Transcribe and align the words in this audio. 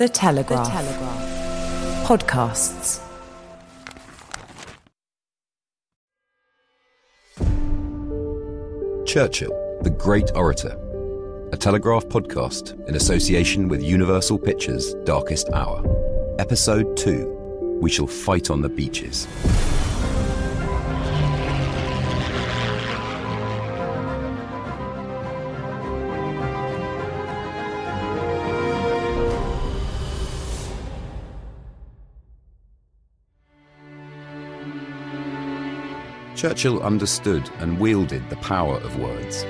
The 0.00 0.08
Telegraph. 0.08 0.64
The 0.64 0.72
Telegraph. 0.72 2.06
Podcasts. 2.08 3.00
Churchill, 9.06 9.52
the 9.82 9.90
Great 9.90 10.30
Orator. 10.34 10.74
A 11.52 11.56
Telegraph 11.58 12.06
podcast 12.06 12.82
in 12.88 12.94
association 12.94 13.68
with 13.68 13.82
Universal 13.82 14.38
Pictures' 14.38 14.94
Darkest 15.04 15.50
Hour. 15.50 15.84
Episode 16.38 16.96
2 16.96 17.80
We 17.82 17.90
Shall 17.90 18.06
Fight 18.06 18.48
on 18.48 18.62
the 18.62 18.70
Beaches. 18.70 19.26
Churchill 36.40 36.82
understood 36.82 37.50
and 37.58 37.78
wielded 37.78 38.26
the 38.30 38.36
power 38.36 38.76
of 38.76 38.98
words. 38.98 39.42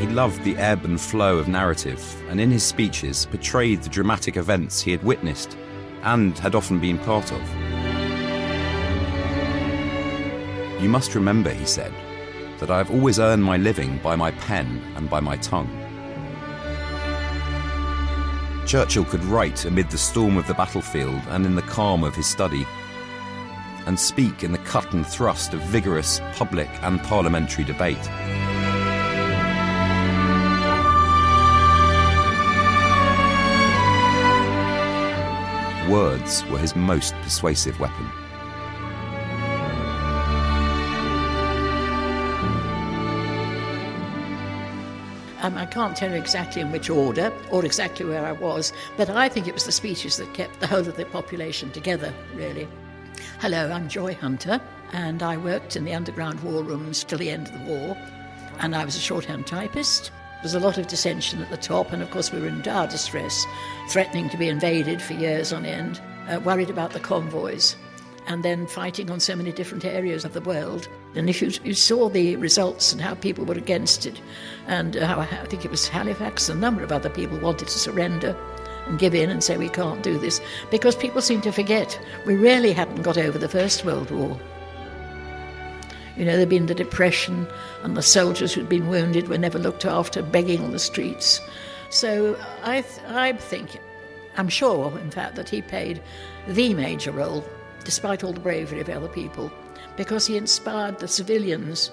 He 0.00 0.06
loved 0.06 0.42
the 0.44 0.56
ebb 0.56 0.86
and 0.86 0.98
flow 0.98 1.36
of 1.36 1.46
narrative, 1.46 2.02
and 2.30 2.40
in 2.40 2.50
his 2.50 2.62
speeches 2.62 3.26
portrayed 3.26 3.82
the 3.82 3.90
dramatic 3.90 4.38
events 4.38 4.80
he 4.80 4.92
had 4.92 5.02
witnessed 5.02 5.58
and 6.02 6.38
had 6.38 6.54
often 6.54 6.80
been 6.80 6.96
part 7.00 7.30
of. 7.30 7.42
You 10.82 10.88
must 10.88 11.14
remember, 11.14 11.50
he 11.50 11.66
said, 11.66 11.92
that 12.60 12.70
I 12.70 12.78
have 12.78 12.90
always 12.90 13.18
earned 13.18 13.44
my 13.44 13.58
living 13.58 13.98
by 13.98 14.16
my 14.16 14.30
pen 14.30 14.80
and 14.96 15.10
by 15.10 15.20
my 15.20 15.36
tongue. 15.36 15.68
Churchill 18.66 19.04
could 19.04 19.24
write 19.24 19.66
amid 19.66 19.90
the 19.90 19.98
storm 19.98 20.38
of 20.38 20.46
the 20.46 20.54
battlefield 20.54 21.20
and 21.28 21.44
in 21.44 21.56
the 21.56 21.62
calm 21.76 22.04
of 22.04 22.16
his 22.16 22.26
study, 22.26 22.64
and 23.90 23.98
speak 23.98 24.44
in 24.44 24.52
the 24.52 24.58
cut 24.58 24.92
and 24.92 25.04
thrust 25.04 25.52
of 25.52 25.60
vigorous 25.62 26.20
public 26.34 26.68
and 26.82 27.02
parliamentary 27.02 27.64
debate. 27.64 27.98
Words 35.90 36.44
were 36.44 36.58
his 36.58 36.76
most 36.76 37.14
persuasive 37.22 37.80
weapon. 37.80 38.08
Um, 45.42 45.58
I 45.58 45.66
can't 45.66 45.96
tell 45.96 46.12
you 46.12 46.16
exactly 46.16 46.62
in 46.62 46.70
which 46.70 46.88
order 46.90 47.32
or 47.50 47.64
exactly 47.64 48.06
where 48.06 48.24
I 48.24 48.30
was, 48.30 48.72
but 48.96 49.10
I 49.10 49.28
think 49.28 49.48
it 49.48 49.54
was 49.54 49.64
the 49.64 49.72
speeches 49.72 50.16
that 50.18 50.32
kept 50.32 50.60
the 50.60 50.68
whole 50.68 50.78
of 50.78 50.96
the 50.96 51.06
population 51.06 51.72
together, 51.72 52.14
really. 52.36 52.68
Hello, 53.40 53.70
I'm 53.72 53.88
Joy 53.88 54.14
Hunter, 54.14 54.60
and 54.92 55.22
I 55.22 55.36
worked 55.36 55.76
in 55.76 55.84
the 55.84 55.94
underground 55.94 56.40
war 56.40 56.62
rooms 56.62 57.04
till 57.04 57.18
the 57.18 57.30
end 57.30 57.48
of 57.48 57.54
the 57.54 57.72
war, 57.72 57.96
and 58.58 58.76
I 58.76 58.84
was 58.84 58.96
a 58.96 59.00
shorthand 59.00 59.46
typist. 59.46 60.10
There 60.10 60.42
was 60.44 60.54
a 60.54 60.60
lot 60.60 60.78
of 60.78 60.88
dissension 60.88 61.42
at 61.42 61.50
the 61.50 61.56
top, 61.56 61.92
and 61.92 62.02
of 62.02 62.10
course, 62.10 62.32
we 62.32 62.40
were 62.40 62.48
in 62.48 62.62
dire 62.62 62.86
distress, 62.86 63.46
threatening 63.88 64.28
to 64.30 64.36
be 64.36 64.48
invaded 64.48 65.00
for 65.00 65.14
years 65.14 65.52
on 65.52 65.64
end, 65.66 66.00
uh, 66.28 66.40
worried 66.40 66.70
about 66.70 66.92
the 66.92 67.00
convoys, 67.00 67.76
and 68.26 68.42
then 68.42 68.66
fighting 68.66 69.10
on 69.10 69.20
so 69.20 69.34
many 69.34 69.52
different 69.52 69.84
areas 69.84 70.24
of 70.24 70.34
the 70.34 70.40
world. 70.40 70.88
And 71.14 71.28
if 71.28 71.42
you, 71.42 71.50
you 71.64 71.74
saw 71.74 72.08
the 72.08 72.36
results 72.36 72.92
and 72.92 73.00
how 73.00 73.14
people 73.14 73.44
were 73.44 73.54
against 73.54 74.06
it, 74.06 74.20
and 74.66 74.94
how 74.94 75.20
I 75.20 75.26
think 75.46 75.64
it 75.64 75.70
was 75.70 75.88
Halifax, 75.88 76.48
a 76.48 76.54
number 76.54 76.82
of 76.82 76.92
other 76.92 77.10
people 77.10 77.38
wanted 77.38 77.68
to 77.68 77.78
surrender 77.78 78.36
give 78.98 79.14
in 79.14 79.30
and 79.30 79.42
say 79.42 79.56
we 79.56 79.68
can't 79.68 80.02
do 80.02 80.18
this, 80.18 80.40
because 80.70 80.96
people 80.96 81.22
seem 81.22 81.40
to 81.42 81.52
forget 81.52 81.98
we 82.26 82.34
really 82.34 82.72
hadn't 82.72 83.02
got 83.02 83.18
over 83.18 83.38
the 83.38 83.48
First 83.48 83.84
World 83.84 84.10
War. 84.10 84.38
You 86.16 86.24
know, 86.24 86.36
there'd 86.36 86.48
been 86.48 86.66
the 86.66 86.74
Depression, 86.74 87.46
and 87.82 87.96
the 87.96 88.02
soldiers 88.02 88.52
who'd 88.52 88.68
been 88.68 88.88
wounded 88.88 89.28
were 89.28 89.38
never 89.38 89.58
looked 89.58 89.84
after, 89.84 90.22
begging 90.22 90.62
on 90.62 90.72
the 90.72 90.78
streets. 90.78 91.40
So 91.88 92.38
I, 92.62 92.82
th- 92.82 93.06
I 93.08 93.32
think, 93.32 93.78
I'm 94.36 94.48
sure, 94.48 94.96
in 94.98 95.10
fact, 95.10 95.36
that 95.36 95.48
he 95.48 95.62
played 95.62 96.02
the 96.46 96.74
major 96.74 97.10
role, 97.10 97.44
despite 97.84 98.22
all 98.22 98.32
the 98.32 98.40
bravery 98.40 98.80
of 98.80 98.88
other 98.88 99.08
people, 99.08 99.50
because 99.96 100.26
he 100.26 100.36
inspired 100.36 100.98
the 100.98 101.08
civilians. 101.08 101.90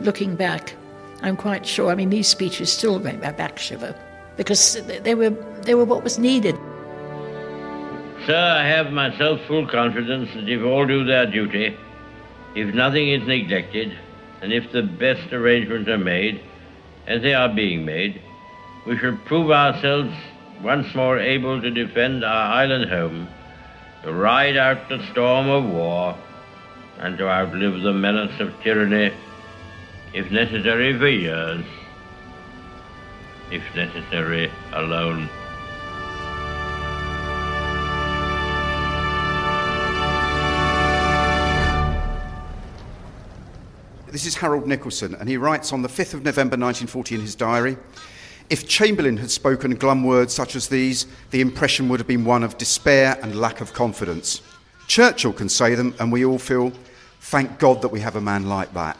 Looking 0.00 0.36
back, 0.36 0.74
I'm 1.22 1.36
quite 1.36 1.66
sure, 1.66 1.90
I 1.90 1.94
mean, 1.94 2.10
these 2.10 2.28
speeches 2.28 2.70
still 2.70 2.98
make 2.98 3.20
my 3.20 3.32
back 3.32 3.58
shiver, 3.58 3.98
because 4.36 4.80
they 5.02 5.14
were, 5.14 5.30
they 5.62 5.74
were 5.74 5.84
what 5.84 6.04
was 6.04 6.18
needed. 6.18 6.56
Sir, 8.26 8.36
I 8.36 8.66
have 8.66 8.92
myself 8.92 9.40
full 9.46 9.66
confidence 9.68 10.30
that 10.34 10.48
if 10.48 10.64
all 10.64 10.86
do 10.86 11.04
their 11.04 11.26
duty, 11.26 11.76
if 12.54 12.74
nothing 12.74 13.08
is 13.08 13.26
neglected, 13.26 13.96
and 14.40 14.52
if 14.52 14.72
the 14.72 14.82
best 14.82 15.32
arrangements 15.32 15.88
are 15.88 15.98
made, 15.98 16.40
as 17.06 17.22
they 17.22 17.34
are 17.34 17.48
being 17.48 17.84
made, 17.84 18.20
we 18.86 18.98
shall 18.98 19.16
prove 19.26 19.50
ourselves 19.50 20.12
once 20.62 20.94
more 20.94 21.18
able 21.18 21.60
to 21.60 21.70
defend 21.70 22.24
our 22.24 22.52
island 22.54 22.90
home, 22.90 23.28
to 24.02 24.12
ride 24.12 24.56
out 24.56 24.88
the 24.88 25.04
storm 25.12 25.48
of 25.48 25.64
war, 25.64 26.16
and 26.98 27.18
to 27.18 27.28
outlive 27.28 27.82
the 27.82 27.92
menace 27.92 28.40
of 28.40 28.52
tyranny, 28.62 29.12
if 30.14 30.30
necessary 30.30 30.98
for 30.98 31.08
years, 31.08 31.64
if 33.50 33.62
necessary 33.74 34.50
alone. 34.72 35.28
This 44.08 44.24
is 44.24 44.34
Harold 44.36 44.64
Nicolson, 44.64 45.20
and 45.20 45.28
he 45.28 45.36
writes 45.36 45.72
on 45.72 45.82
the 45.82 45.88
5th 45.88 46.14
of 46.14 46.24
November 46.24 46.56
1940 46.56 47.16
in 47.16 47.20
his 47.20 47.34
diary 47.34 47.76
If 48.48 48.68
Chamberlain 48.68 49.16
had 49.16 49.30
spoken 49.30 49.74
glum 49.74 50.04
words 50.04 50.32
such 50.32 50.54
as 50.54 50.68
these, 50.68 51.06
the 51.32 51.40
impression 51.40 51.88
would 51.88 51.98
have 51.98 52.06
been 52.06 52.24
one 52.24 52.44
of 52.44 52.56
despair 52.56 53.18
and 53.22 53.40
lack 53.40 53.60
of 53.60 53.72
confidence. 53.72 54.40
Churchill 54.86 55.32
can 55.32 55.48
say 55.48 55.74
them, 55.74 55.94
and 55.98 56.12
we 56.12 56.24
all 56.24 56.38
feel, 56.38 56.72
thank 57.20 57.58
God 57.58 57.82
that 57.82 57.88
we 57.88 58.00
have 58.00 58.14
a 58.14 58.20
man 58.20 58.48
like 58.48 58.72
that. 58.74 58.96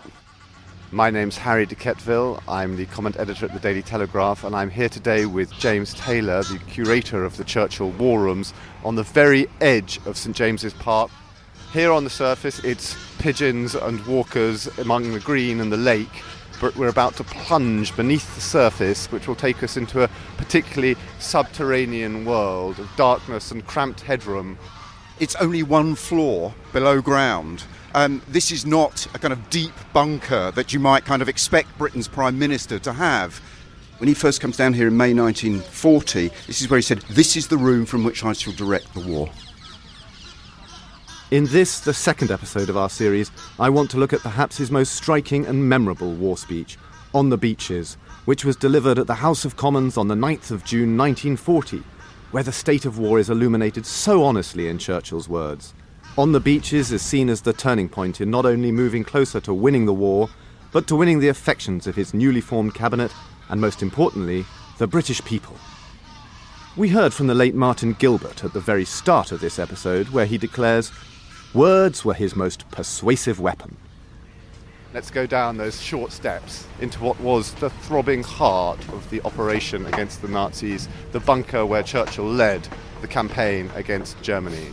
My 0.92 1.10
name's 1.10 1.36
Harry 1.38 1.66
de 1.66 1.74
Quetteville. 1.74 2.40
I'm 2.46 2.76
the 2.76 2.86
comment 2.86 3.18
editor 3.18 3.46
at 3.46 3.52
the 3.52 3.58
Daily 3.58 3.82
Telegraph, 3.82 4.44
and 4.44 4.54
I'm 4.54 4.70
here 4.70 4.88
today 4.88 5.26
with 5.26 5.50
James 5.50 5.92
Taylor, 5.94 6.44
the 6.44 6.60
curator 6.68 7.24
of 7.24 7.36
the 7.36 7.42
Churchill 7.42 7.90
War 7.90 8.20
Rooms, 8.20 8.54
on 8.84 8.94
the 8.94 9.02
very 9.02 9.48
edge 9.60 9.98
of 10.06 10.16
St 10.16 10.36
James's 10.36 10.74
Park. 10.74 11.10
Here 11.72 11.90
on 11.90 12.04
the 12.04 12.10
surface, 12.10 12.60
it's 12.60 12.96
pigeons 13.18 13.74
and 13.74 14.06
walkers 14.06 14.68
among 14.78 15.12
the 15.12 15.18
green 15.18 15.60
and 15.60 15.72
the 15.72 15.76
lake, 15.76 16.22
but 16.60 16.76
we're 16.76 16.86
about 16.86 17.16
to 17.16 17.24
plunge 17.24 17.94
beneath 17.96 18.36
the 18.36 18.40
surface, 18.40 19.10
which 19.10 19.26
will 19.26 19.34
take 19.34 19.64
us 19.64 19.76
into 19.76 20.04
a 20.04 20.10
particularly 20.36 20.96
subterranean 21.18 22.24
world 22.24 22.78
of 22.78 22.88
darkness 22.94 23.50
and 23.50 23.66
cramped 23.66 24.02
headroom. 24.02 24.56
It's 25.18 25.34
only 25.36 25.64
one 25.64 25.96
floor 25.96 26.54
below 26.72 27.00
ground. 27.02 27.64
Um, 27.96 28.20
this 28.28 28.52
is 28.52 28.66
not 28.66 29.06
a 29.14 29.18
kind 29.18 29.32
of 29.32 29.48
deep 29.48 29.72
bunker 29.94 30.50
that 30.50 30.74
you 30.74 30.78
might 30.78 31.06
kind 31.06 31.22
of 31.22 31.30
expect 31.30 31.78
Britain's 31.78 32.08
Prime 32.08 32.38
Minister 32.38 32.78
to 32.80 32.92
have. 32.92 33.40
When 33.96 34.06
he 34.06 34.12
first 34.12 34.38
comes 34.38 34.58
down 34.58 34.74
here 34.74 34.88
in 34.88 34.98
May 34.98 35.14
1940, 35.14 36.28
this 36.46 36.60
is 36.60 36.68
where 36.68 36.76
he 36.76 36.82
said, 36.82 37.00
This 37.08 37.38
is 37.38 37.48
the 37.48 37.56
room 37.56 37.86
from 37.86 38.04
which 38.04 38.22
I 38.22 38.34
shall 38.34 38.52
direct 38.52 38.92
the 38.92 39.00
war. 39.00 39.30
In 41.30 41.46
this, 41.46 41.80
the 41.80 41.94
second 41.94 42.30
episode 42.30 42.68
of 42.68 42.76
our 42.76 42.90
series, 42.90 43.30
I 43.58 43.70
want 43.70 43.90
to 43.92 43.96
look 43.96 44.12
at 44.12 44.20
perhaps 44.20 44.58
his 44.58 44.70
most 44.70 44.94
striking 44.94 45.46
and 45.46 45.66
memorable 45.66 46.12
war 46.12 46.36
speech, 46.36 46.76
On 47.14 47.30
the 47.30 47.38
Beaches, 47.38 47.96
which 48.26 48.44
was 48.44 48.56
delivered 48.56 48.98
at 48.98 49.06
the 49.06 49.14
House 49.14 49.46
of 49.46 49.56
Commons 49.56 49.96
on 49.96 50.08
the 50.08 50.14
9th 50.14 50.50
of 50.50 50.66
June 50.66 50.98
1940, 50.98 51.82
where 52.30 52.42
the 52.42 52.52
state 52.52 52.84
of 52.84 52.98
war 52.98 53.18
is 53.18 53.30
illuminated 53.30 53.86
so 53.86 54.22
honestly 54.22 54.68
in 54.68 54.76
Churchill's 54.76 55.30
words. 55.30 55.72
On 56.18 56.32
the 56.32 56.40
Beaches 56.40 56.92
is 56.92 57.02
seen 57.02 57.28
as 57.28 57.42
the 57.42 57.52
turning 57.52 57.90
point 57.90 58.22
in 58.22 58.30
not 58.30 58.46
only 58.46 58.72
moving 58.72 59.04
closer 59.04 59.38
to 59.42 59.52
winning 59.52 59.84
the 59.84 59.92
war, 59.92 60.30
but 60.72 60.86
to 60.86 60.96
winning 60.96 61.20
the 61.20 61.28
affections 61.28 61.86
of 61.86 61.94
his 61.94 62.14
newly 62.14 62.40
formed 62.40 62.74
cabinet 62.74 63.12
and 63.50 63.60
most 63.60 63.82
importantly, 63.82 64.46
the 64.78 64.86
British 64.86 65.22
people. 65.24 65.58
We 66.74 66.88
heard 66.88 67.12
from 67.12 67.26
the 67.26 67.34
late 67.34 67.54
Martin 67.54 67.92
Gilbert 67.92 68.44
at 68.44 68.54
the 68.54 68.60
very 68.60 68.86
start 68.86 69.30
of 69.30 69.40
this 69.40 69.58
episode, 69.58 70.08
where 70.08 70.24
he 70.24 70.38
declares, 70.38 70.90
Words 71.52 72.02
were 72.02 72.14
his 72.14 72.34
most 72.34 72.70
persuasive 72.70 73.38
weapon. 73.38 73.76
Let's 74.94 75.10
go 75.10 75.26
down 75.26 75.58
those 75.58 75.82
short 75.82 76.12
steps 76.12 76.66
into 76.80 77.02
what 77.02 77.20
was 77.20 77.52
the 77.54 77.68
throbbing 77.68 78.22
heart 78.22 78.80
of 78.88 79.08
the 79.10 79.20
operation 79.26 79.84
against 79.84 80.22
the 80.22 80.28
Nazis, 80.28 80.88
the 81.12 81.20
bunker 81.20 81.66
where 81.66 81.82
Churchill 81.82 82.24
led 82.24 82.66
the 83.02 83.08
campaign 83.08 83.70
against 83.74 84.20
Germany. 84.22 84.72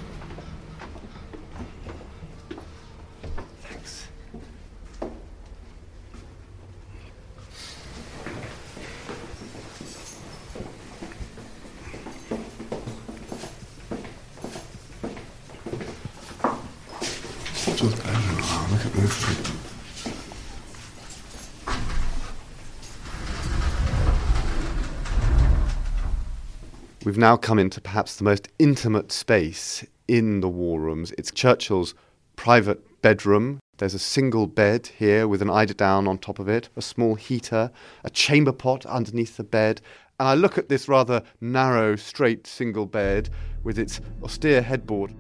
We've 27.05 27.17
now 27.17 27.35
come 27.35 27.59
into 27.59 27.81
perhaps 27.81 28.15
the 28.15 28.23
most 28.23 28.47
intimate 28.59 29.11
space 29.11 29.85
in 30.07 30.39
the 30.39 30.47
war 30.47 30.79
rooms. 30.79 31.11
It's 31.17 31.31
Churchill's 31.31 31.93
private 32.37 33.01
bedroom. 33.01 33.59
There's 33.77 33.93
a 33.93 33.99
single 33.99 34.47
bed 34.47 34.87
here 34.87 35.27
with 35.27 35.41
an 35.41 35.49
eiderdown 35.49 36.07
on 36.07 36.17
top 36.17 36.39
of 36.39 36.47
it, 36.47 36.69
a 36.77 36.81
small 36.81 37.15
heater, 37.15 37.71
a 38.05 38.09
chamber 38.09 38.53
pot 38.53 38.85
underneath 38.85 39.35
the 39.35 39.43
bed. 39.43 39.81
And 40.17 40.29
I 40.29 40.35
look 40.35 40.57
at 40.57 40.69
this 40.69 40.87
rather 40.87 41.21
narrow, 41.41 41.97
straight 41.97 42.47
single 42.47 42.85
bed 42.85 43.29
with 43.63 43.79
its 43.79 43.99
austere 44.23 44.61
headboard 44.61 45.13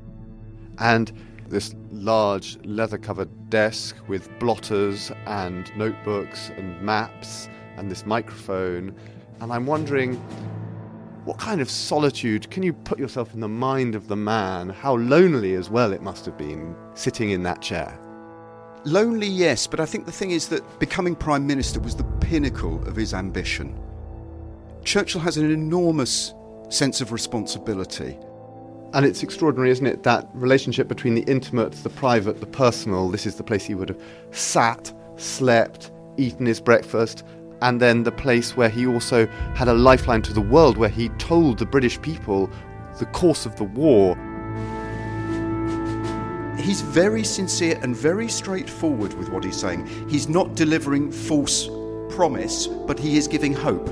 and 0.77 1.11
this 1.49 1.75
large 1.91 2.57
leather 2.63 2.97
covered 2.97 3.49
desk 3.49 3.97
with 4.07 4.29
blotters 4.39 5.11
and 5.25 5.69
notebooks 5.75 6.49
and 6.55 6.81
maps 6.81 7.49
and 7.75 7.91
this 7.91 8.05
microphone. 8.05 8.95
And 9.41 9.51
I'm 9.51 9.65
wondering 9.65 10.17
what 11.25 11.37
kind 11.37 11.61
of 11.61 11.69
solitude 11.69 12.49
can 12.51 12.63
you 12.63 12.73
put 12.73 12.99
yourself 12.99 13.33
in 13.33 13.39
the 13.39 13.47
mind 13.47 13.95
of 13.95 14.07
the 14.07 14.15
man? 14.15 14.69
How 14.69 14.97
lonely 14.97 15.55
as 15.55 15.69
well 15.69 15.93
it 15.93 16.01
must 16.01 16.25
have 16.25 16.37
been 16.37 16.75
sitting 16.95 17.29
in 17.29 17.43
that 17.43 17.61
chair. 17.61 17.97
Lonely, 18.83 19.27
yes, 19.27 19.65
but 19.65 19.79
I 19.79 19.85
think 19.85 20.05
the 20.05 20.11
thing 20.11 20.31
is 20.31 20.49
that 20.49 20.79
becoming 20.79 21.15
Prime 21.15 21.47
Minister 21.47 21.79
was 21.79 21.95
the 21.95 22.03
pinnacle 22.19 22.85
of 22.85 22.97
his 22.97 23.13
ambition. 23.13 23.79
Churchill 24.83 25.21
has 25.21 25.37
an 25.37 25.49
enormous 25.49 26.33
sense 26.69 26.99
of 26.99 27.13
responsibility. 27.13 28.17
And 28.93 29.05
it's 29.05 29.23
extraordinary, 29.23 29.71
isn't 29.71 29.87
it, 29.87 30.03
that 30.03 30.27
relationship 30.33 30.89
between 30.89 31.15
the 31.15 31.23
intimate, 31.23 31.71
the 31.71 31.89
private, 31.89 32.41
the 32.41 32.45
personal. 32.45 33.09
This 33.09 33.25
is 33.25 33.35
the 33.35 33.43
place 33.43 33.63
he 33.63 33.75
would 33.75 33.89
have 33.89 34.01
sat, 34.31 34.91
slept, 35.15 35.91
eaten 36.17 36.45
his 36.45 36.59
breakfast, 36.59 37.23
and 37.63 37.79
then 37.79 38.03
the 38.03 38.11
place 38.11 38.55
where 38.57 38.69
he 38.69 38.85
also 38.85 39.25
had 39.55 39.69
a 39.69 39.73
lifeline 39.73 40.21
to 40.21 40.33
the 40.33 40.41
world, 40.41 40.77
where 40.77 40.89
he 40.89 41.07
told 41.17 41.57
the 41.57 41.65
British 41.65 41.99
people 42.01 42.49
the 42.99 43.05
course 43.07 43.45
of 43.45 43.55
the 43.55 43.63
war. 43.63 44.15
He's 46.59 46.81
very 46.81 47.23
sincere 47.23 47.79
and 47.81 47.95
very 47.95 48.27
straightforward 48.27 49.13
with 49.13 49.29
what 49.29 49.43
he's 49.45 49.55
saying. 49.55 49.87
He's 50.09 50.27
not 50.27 50.55
delivering 50.55 51.11
false 51.11 51.69
promise, 52.09 52.67
but 52.67 52.99
he 52.99 53.17
is 53.17 53.27
giving 53.27 53.53
hope. 53.53 53.89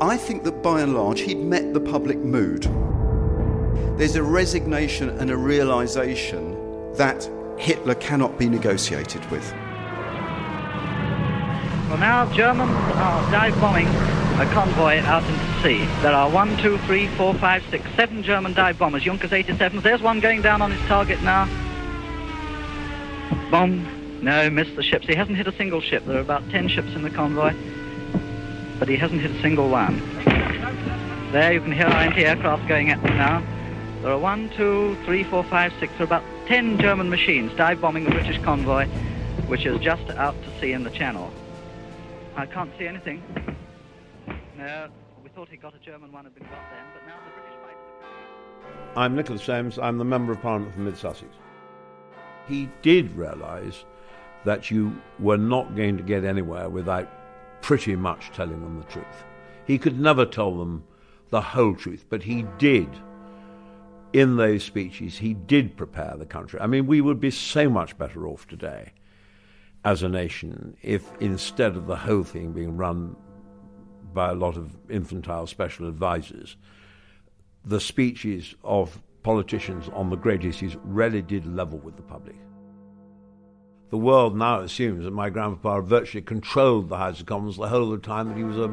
I 0.00 0.16
think 0.16 0.44
that 0.44 0.62
by 0.62 0.80
and 0.80 0.94
large 0.94 1.20
he'd 1.20 1.38
met 1.38 1.74
the 1.74 1.80
public 1.80 2.18
mood. 2.18 2.62
There's 3.98 4.16
a 4.16 4.22
resignation 4.22 5.10
and 5.18 5.30
a 5.30 5.36
realization 5.36 6.94
that 6.94 7.28
Hitler 7.58 7.96
cannot 7.96 8.38
be 8.38 8.48
negotiated 8.48 9.28
with. 9.30 9.52
Well, 11.90 11.98
now 11.98 12.32
Germans 12.32 12.70
are 12.70 13.30
dive 13.32 13.60
bombing 13.60 13.88
a 13.88 14.48
convoy 14.52 15.00
out 15.00 15.24
into 15.24 15.60
sea. 15.60 15.84
There 16.02 16.12
are 16.12 16.30
one, 16.30 16.56
two, 16.58 16.78
three, 16.86 17.08
four, 17.08 17.34
five, 17.34 17.64
six, 17.68 17.84
seven 17.96 18.22
German 18.22 18.52
dive 18.52 18.78
bombers, 18.78 19.02
Junkers 19.02 19.32
87s. 19.32 19.82
There's 19.82 20.00
one 20.00 20.20
going 20.20 20.40
down 20.40 20.62
on 20.62 20.70
his 20.70 20.80
target 20.82 21.20
now. 21.22 21.46
Bomb. 23.50 24.22
No, 24.22 24.48
missed 24.50 24.76
the 24.76 24.84
ships. 24.84 25.08
He 25.08 25.16
hasn't 25.16 25.36
hit 25.36 25.48
a 25.48 25.52
single 25.56 25.80
ship. 25.80 26.04
There 26.06 26.18
are 26.18 26.20
about 26.20 26.48
ten 26.50 26.68
ships 26.68 26.94
in 26.94 27.02
the 27.02 27.10
convoy, 27.10 27.54
but 28.78 28.88
he 28.88 28.94
hasn't 28.94 29.20
hit 29.20 29.32
a 29.32 29.42
single 29.42 29.68
one. 29.68 29.98
There 31.32 31.52
you 31.52 31.60
can 31.60 31.72
hear 31.72 31.86
our 31.86 32.02
anti-aircraft 32.02 32.68
going 32.68 32.90
at 32.90 33.02
them 33.02 33.16
now. 33.16 33.42
There 34.02 34.12
are 34.12 34.18
one, 34.18 34.48
two, 34.50 34.96
three, 35.04 35.24
four, 35.24 35.42
five, 35.42 35.72
six. 35.80 35.92
There 35.94 36.02
are 36.02 36.04
about 36.04 36.22
ten 36.46 36.78
German 36.78 37.10
machines 37.10 37.52
dive 37.56 37.80
bombing 37.80 38.04
the 38.04 38.12
British 38.12 38.40
convoy, 38.42 38.86
which 39.48 39.66
is 39.66 39.80
just 39.80 40.08
out 40.10 40.40
to 40.44 40.60
sea 40.60 40.70
in 40.72 40.84
the 40.84 40.90
channel. 40.90 41.32
I 42.36 42.46
can't 42.46 42.70
see 42.78 42.86
anything. 42.86 43.22
No, 44.56 44.88
we 45.22 45.30
thought 45.30 45.48
he 45.48 45.56
got 45.56 45.74
a 45.74 45.78
German 45.78 46.12
one 46.12 46.24
had 46.24 46.34
been 46.34 46.44
got 46.44 46.52
then, 46.70 46.84
but 46.94 47.06
now 47.06 47.16
the 47.24 47.30
British 47.32 47.58
fighters 47.60 48.94
are. 48.94 49.02
I'm 49.02 49.16
Nicholas 49.16 49.42
Soames. 49.42 49.78
I'm 49.78 49.98
the 49.98 50.04
Member 50.04 50.32
of 50.32 50.40
Parliament 50.40 50.74
for 50.74 50.80
Mid 50.80 50.96
Sussex. 50.96 51.30
He 52.46 52.68
did 52.82 53.14
realise 53.16 53.84
that 54.44 54.70
you 54.70 55.00
were 55.18 55.36
not 55.36 55.74
going 55.76 55.96
to 55.96 56.02
get 56.02 56.24
anywhere 56.24 56.68
without 56.68 57.08
pretty 57.62 57.96
much 57.96 58.30
telling 58.32 58.60
them 58.60 58.78
the 58.78 58.92
truth. 58.92 59.24
He 59.66 59.78
could 59.78 60.00
never 60.00 60.24
tell 60.24 60.56
them 60.56 60.84
the 61.30 61.40
whole 61.40 61.74
truth, 61.74 62.04
but 62.08 62.22
he 62.22 62.46
did. 62.58 62.88
In 64.12 64.36
those 64.36 64.64
speeches, 64.64 65.18
he 65.18 65.34
did 65.34 65.76
prepare 65.76 66.16
the 66.18 66.26
country. 66.26 66.58
I 66.60 66.66
mean, 66.66 66.86
we 66.86 67.00
would 67.00 67.20
be 67.20 67.30
so 67.30 67.68
much 67.68 67.96
better 67.96 68.26
off 68.26 68.48
today 68.48 68.92
as 69.84 70.02
a 70.02 70.08
nation 70.08 70.76
if 70.82 71.10
instead 71.20 71.76
of 71.76 71.86
the 71.86 71.96
whole 71.96 72.22
thing 72.22 72.52
being 72.52 72.76
run 72.76 73.16
by 74.12 74.30
a 74.30 74.34
lot 74.34 74.56
of 74.56 74.76
infantile 74.88 75.46
special 75.46 75.88
advisers, 75.88 76.56
the 77.64 77.80
speeches 77.80 78.54
of 78.64 79.00
politicians 79.22 79.88
on 79.92 80.10
the 80.10 80.16
great 80.16 80.44
issues 80.44 80.76
really 80.82 81.22
did 81.22 81.46
level 81.46 81.78
with 81.78 81.96
the 81.96 82.02
public. 82.02 82.36
The 83.90 83.98
world 83.98 84.36
now 84.36 84.60
assumes 84.60 85.04
that 85.04 85.10
my 85.10 85.30
grandpapa 85.30 85.82
virtually 85.82 86.22
controlled 86.22 86.88
the 86.88 86.96
House 86.96 87.20
of 87.20 87.26
Commons 87.26 87.56
the 87.56 87.68
whole 87.68 87.92
of 87.92 88.00
the 88.00 88.06
time 88.06 88.28
that 88.28 88.36
he 88.36 88.44
was 88.44 88.56
a 88.56 88.68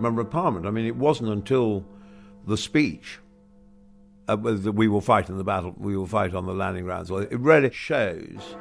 member 0.00 0.22
of 0.22 0.30
Parliament. 0.30 0.66
I 0.66 0.70
mean, 0.70 0.86
it 0.86 0.96
wasn't 0.96 1.28
until 1.30 1.84
the 2.46 2.56
speech 2.56 3.18
uh, 4.26 4.36
that 4.36 4.72
we 4.72 4.88
will 4.88 5.02
fight 5.02 5.28
in 5.28 5.36
the 5.36 5.44
battle, 5.44 5.74
we 5.76 5.96
will 5.96 6.06
fight 6.06 6.34
on 6.34 6.46
the 6.46 6.54
landing 6.54 6.84
grounds. 6.84 7.10
It 7.10 7.38
really 7.38 7.70
shows 7.70 8.56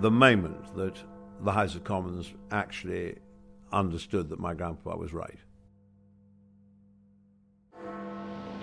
the 0.00 0.10
moment 0.10 0.76
that 0.76 0.96
the 1.42 1.52
House 1.52 1.74
of 1.74 1.84
Commons 1.84 2.32
actually 2.50 3.16
understood 3.72 4.28
that 4.28 4.38
my 4.38 4.54
grandpa 4.54 4.96
was 4.96 5.12
right. 5.12 5.38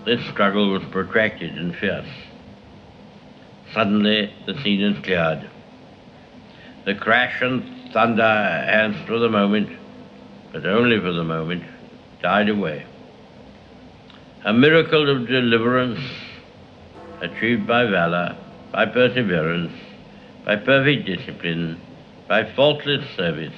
This 0.05 0.23
struggle 0.27 0.71
was 0.71 0.83
protracted 0.91 1.57
and 1.57 1.75
fierce. 1.75 2.07
Suddenly, 3.73 4.33
the 4.45 4.53
scene 4.61 4.81
is 4.81 5.03
cleared. 5.03 5.49
The 6.85 6.95
crash 6.95 7.41
and 7.41 7.91
thunder 7.91 8.23
has, 8.23 8.95
for 9.05 9.19
the 9.19 9.29
moment, 9.29 9.69
but 10.53 10.65
only 10.65 10.99
for 10.99 11.11
the 11.11 11.23
moment, 11.23 11.63
died 12.21 12.47
away. 12.47 12.85
A 14.45 14.53
miracle 14.53 15.09
of 15.09 15.27
deliverance 15.27 15.99
achieved 17.21 17.67
by 17.67 17.85
valor, 17.85 18.37
by 18.71 18.85
perseverance, 18.85 19.73
by 20.45 20.55
perfect 20.55 21.05
discipline, 21.05 21.81
by 22.27 22.51
faultless 22.53 23.05
service, 23.15 23.53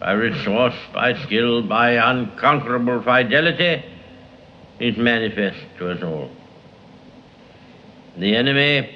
by 0.00 0.12
resource, 0.12 0.74
by 0.92 1.14
skill, 1.24 1.62
by 1.62 1.92
unconquerable 1.92 3.02
fidelity, 3.02 3.84
is 4.78 4.96
manifest 4.96 5.58
to 5.78 5.90
us 5.90 6.02
all. 6.02 6.30
The 8.16 8.34
enemy 8.36 8.90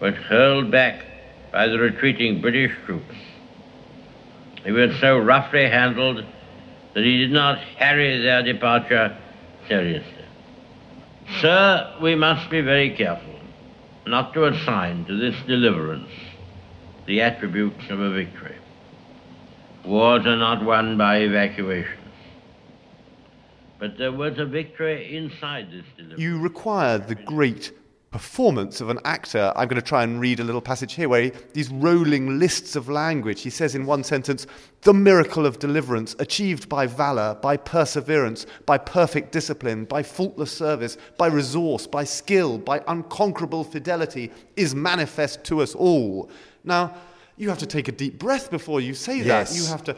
was 0.00 0.14
hurled 0.14 0.70
back 0.70 1.04
by 1.52 1.68
the 1.68 1.78
retreating 1.78 2.40
British 2.40 2.72
troops. 2.86 3.14
He 4.64 4.72
was 4.72 4.98
so 5.00 5.18
roughly 5.18 5.68
handled 5.68 6.24
that 6.94 7.04
he 7.04 7.18
did 7.18 7.32
not 7.32 7.58
harry 7.58 8.22
their 8.22 8.42
departure 8.42 9.16
seriously. 9.68 10.10
Sir, 11.40 11.96
we 12.00 12.14
must 12.14 12.50
be 12.50 12.60
very 12.60 12.96
careful 12.96 13.34
not 14.06 14.34
to 14.34 14.44
assign 14.44 15.04
to 15.06 15.16
this 15.16 15.34
deliverance 15.46 16.10
the 17.06 17.20
attributes 17.20 17.90
of 17.90 18.00
a 18.00 18.10
victory. 18.10 18.56
Wars 19.84 20.26
are 20.26 20.36
not 20.36 20.64
won 20.64 20.96
by 20.96 21.18
evacuation. 21.18 21.98
But 23.78 23.98
there 23.98 24.12
was 24.12 24.38
a 24.38 24.46
victory 24.46 25.16
inside 25.16 25.70
this 25.70 25.84
deliverance. 25.96 26.20
You 26.20 26.40
require 26.40 26.96
the 26.98 27.14
great 27.14 27.72
performance 28.10 28.80
of 28.80 28.88
an 28.90 28.98
actor. 29.04 29.52
I'm 29.56 29.66
going 29.66 29.80
to 29.80 29.86
try 29.86 30.04
and 30.04 30.20
read 30.20 30.38
a 30.38 30.44
little 30.44 30.60
passage 30.60 30.94
here 30.94 31.08
where 31.08 31.22
he, 31.22 31.32
these 31.52 31.68
rolling 31.68 32.38
lists 32.38 32.76
of 32.76 32.88
language. 32.88 33.42
He 33.42 33.50
says 33.50 33.74
in 33.74 33.86
one 33.86 34.04
sentence, 34.04 34.46
the 34.82 34.94
miracle 34.94 35.44
of 35.44 35.58
deliverance 35.58 36.14
achieved 36.20 36.68
by 36.68 36.86
valor, 36.86 37.36
by 37.42 37.56
perseverance, 37.56 38.46
by 38.66 38.78
perfect 38.78 39.32
discipline, 39.32 39.84
by 39.84 40.04
faultless 40.04 40.52
service, 40.52 40.96
by 41.18 41.26
resource, 41.26 41.88
by 41.88 42.04
skill, 42.04 42.56
by 42.56 42.80
unconquerable 42.86 43.64
fidelity 43.64 44.30
is 44.54 44.76
manifest 44.76 45.42
to 45.44 45.60
us 45.60 45.74
all. 45.74 46.30
Now, 46.64 46.94
you 47.36 47.48
have 47.48 47.58
to 47.58 47.66
take 47.66 47.88
a 47.88 47.92
deep 47.92 48.18
breath 48.18 48.50
before 48.50 48.80
you 48.80 48.94
say 48.94 49.18
Yes. 49.18 49.50
that. 49.52 49.60
You 49.60 49.66
have 49.68 49.84
to 49.84 49.94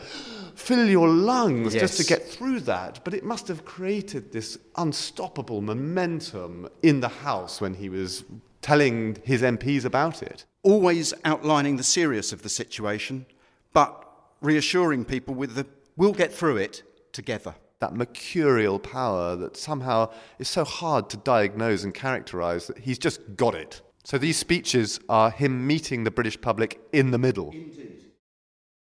fill 0.55 0.89
your 0.89 1.09
lungs 1.09 1.75
just 1.75 1.99
to 1.99 2.05
get 2.05 2.27
through 2.27 2.61
that. 2.61 3.01
But 3.05 3.15
it 3.15 3.25
must 3.25 3.49
have 3.49 3.65
created 3.65 4.33
this 4.33 4.59
unstoppable 4.77 5.61
momentum 5.61 6.69
in 6.83 7.01
the 7.01 7.09
House 7.09 7.61
when 7.61 7.75
he 7.75 7.89
was 7.89 8.25
telling 8.63 9.19
his 9.23 9.43
MPs 9.43 9.85
about 9.85 10.23
it. 10.23 10.45
Always 10.63 11.15
outlining 11.25 11.77
the 11.77 11.85
serious 11.85 12.33
of 12.33 12.43
the 12.43 12.49
situation, 12.49 13.27
but 13.73 14.03
reassuring 14.41 15.05
people 15.05 15.35
with 15.35 15.55
the 15.55 15.67
we'll 15.97 16.13
get 16.13 16.33
through 16.33 16.57
it 16.57 16.83
together. 17.13 17.55
That 17.79 17.95
mercurial 17.95 18.79
power 18.79 19.37
that 19.37 19.57
somehow 19.57 20.11
is 20.39 20.49
so 20.49 20.65
hard 20.65 21.11
to 21.11 21.17
diagnose 21.19 21.85
and 21.85 21.95
characterize 21.95 22.67
that 22.67 22.79
he's 22.79 22.99
just 22.99 23.21
got 23.37 23.55
it. 23.55 23.83
So 24.07 24.19
these 24.19 24.37
speeches 24.37 25.01
are 25.09 25.33
him 25.33 25.67
meeting 25.67 26.05
the 26.05 26.13
British 26.13 26.41
public 26.41 26.81
in 26.93 27.11
the 27.11 27.19
middle. 27.19 27.53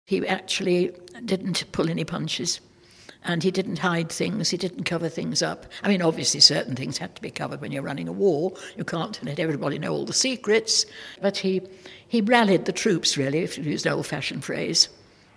He 0.06 0.27
actually 0.27 0.92
didn't 1.24 1.63
pull 1.72 1.89
any 1.89 2.03
punches 2.03 2.60
and 3.24 3.42
he 3.42 3.50
didn't 3.50 3.80
hide 3.80 4.12
things, 4.12 4.50
he 4.50 4.58
didn't 4.58 4.84
cover 4.84 5.08
things 5.08 5.42
up. 5.42 5.65
I 5.82 5.88
mean, 5.88 6.01
obviously, 6.01 6.42
certain 6.42 6.75
things 6.75 6.98
had 6.98 7.15
to 7.15 7.22
be 7.22 7.32
covered 7.32 7.62
when 7.62 7.72
you're 7.72 7.84
running 7.84 8.10
a 8.10 8.12
war. 8.12 8.51
You 8.75 8.84
can't 8.84 9.18
let 9.24 9.39
everybody 9.39 9.80
know 9.80 9.94
all 9.94 10.03
the 10.03 10.12
secrets. 10.12 10.86
But 11.22 11.38
he, 11.38 11.62
he 12.06 12.20
rallied 12.20 12.65
the 12.65 12.74
troops, 12.74 13.15
really, 13.15 13.39
if 13.39 13.58
you 13.58 13.63
use 13.63 13.86
an 13.86 13.94
old 13.94 14.06
fashioned 14.06 14.44
phrase. 14.44 14.89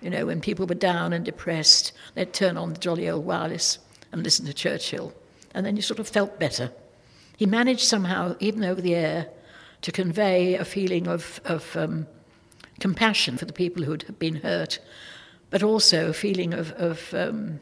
You 0.02 0.10
know, 0.10 0.26
when 0.26 0.40
people 0.40 0.66
were 0.66 0.74
down 0.74 1.12
and 1.12 1.24
depressed, 1.24 1.92
they'd 2.16 2.32
turn 2.32 2.56
on 2.56 2.72
the 2.72 2.80
jolly 2.80 3.08
old 3.08 3.24
wireless 3.24 3.78
and 4.10 4.24
listen 4.24 4.46
to 4.46 4.52
Churchill. 4.52 5.14
And 5.54 5.64
then 5.64 5.76
you 5.76 5.82
sort 5.82 6.00
of 6.00 6.08
felt 6.08 6.40
better. 6.40 6.72
He 7.36 7.46
managed 7.46 7.82
somehow, 7.82 8.34
even 8.40 8.64
over 8.64 8.80
the 8.80 8.96
air, 8.96 9.28
to 9.82 9.92
convey 9.92 10.54
a 10.54 10.64
feeling 10.64 11.06
of, 11.06 11.40
of 11.44 11.76
um, 11.76 12.06
compassion 12.80 13.36
for 13.36 13.44
the 13.44 13.52
people 13.52 13.82
who 13.82 13.92
had 13.92 14.18
been 14.18 14.36
hurt, 14.36 14.78
but 15.50 15.62
also 15.62 16.08
a 16.08 16.12
feeling 16.12 16.54
of, 16.54 16.72
of 16.72 17.14
um, 17.14 17.60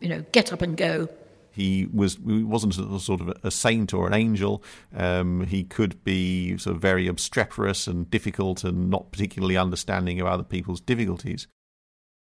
you 0.00 0.08
know, 0.08 0.24
get 0.32 0.52
up 0.52 0.62
and 0.62 0.76
go. 0.76 1.08
He 1.50 1.88
was 1.92 2.18
he 2.24 2.44
wasn't 2.44 2.78
a, 2.78 3.00
sort 3.00 3.20
of 3.20 3.36
a 3.42 3.50
saint 3.50 3.92
or 3.92 4.06
an 4.06 4.14
angel. 4.14 4.62
Um, 4.94 5.44
he 5.46 5.64
could 5.64 6.04
be 6.04 6.56
sort 6.56 6.76
of 6.76 6.82
very 6.82 7.08
obstreperous 7.08 7.88
and 7.88 8.08
difficult 8.08 8.62
and 8.62 8.88
not 8.88 9.10
particularly 9.10 9.56
understanding 9.56 10.20
of 10.20 10.28
other 10.28 10.44
people's 10.44 10.80
difficulties. 10.80 11.48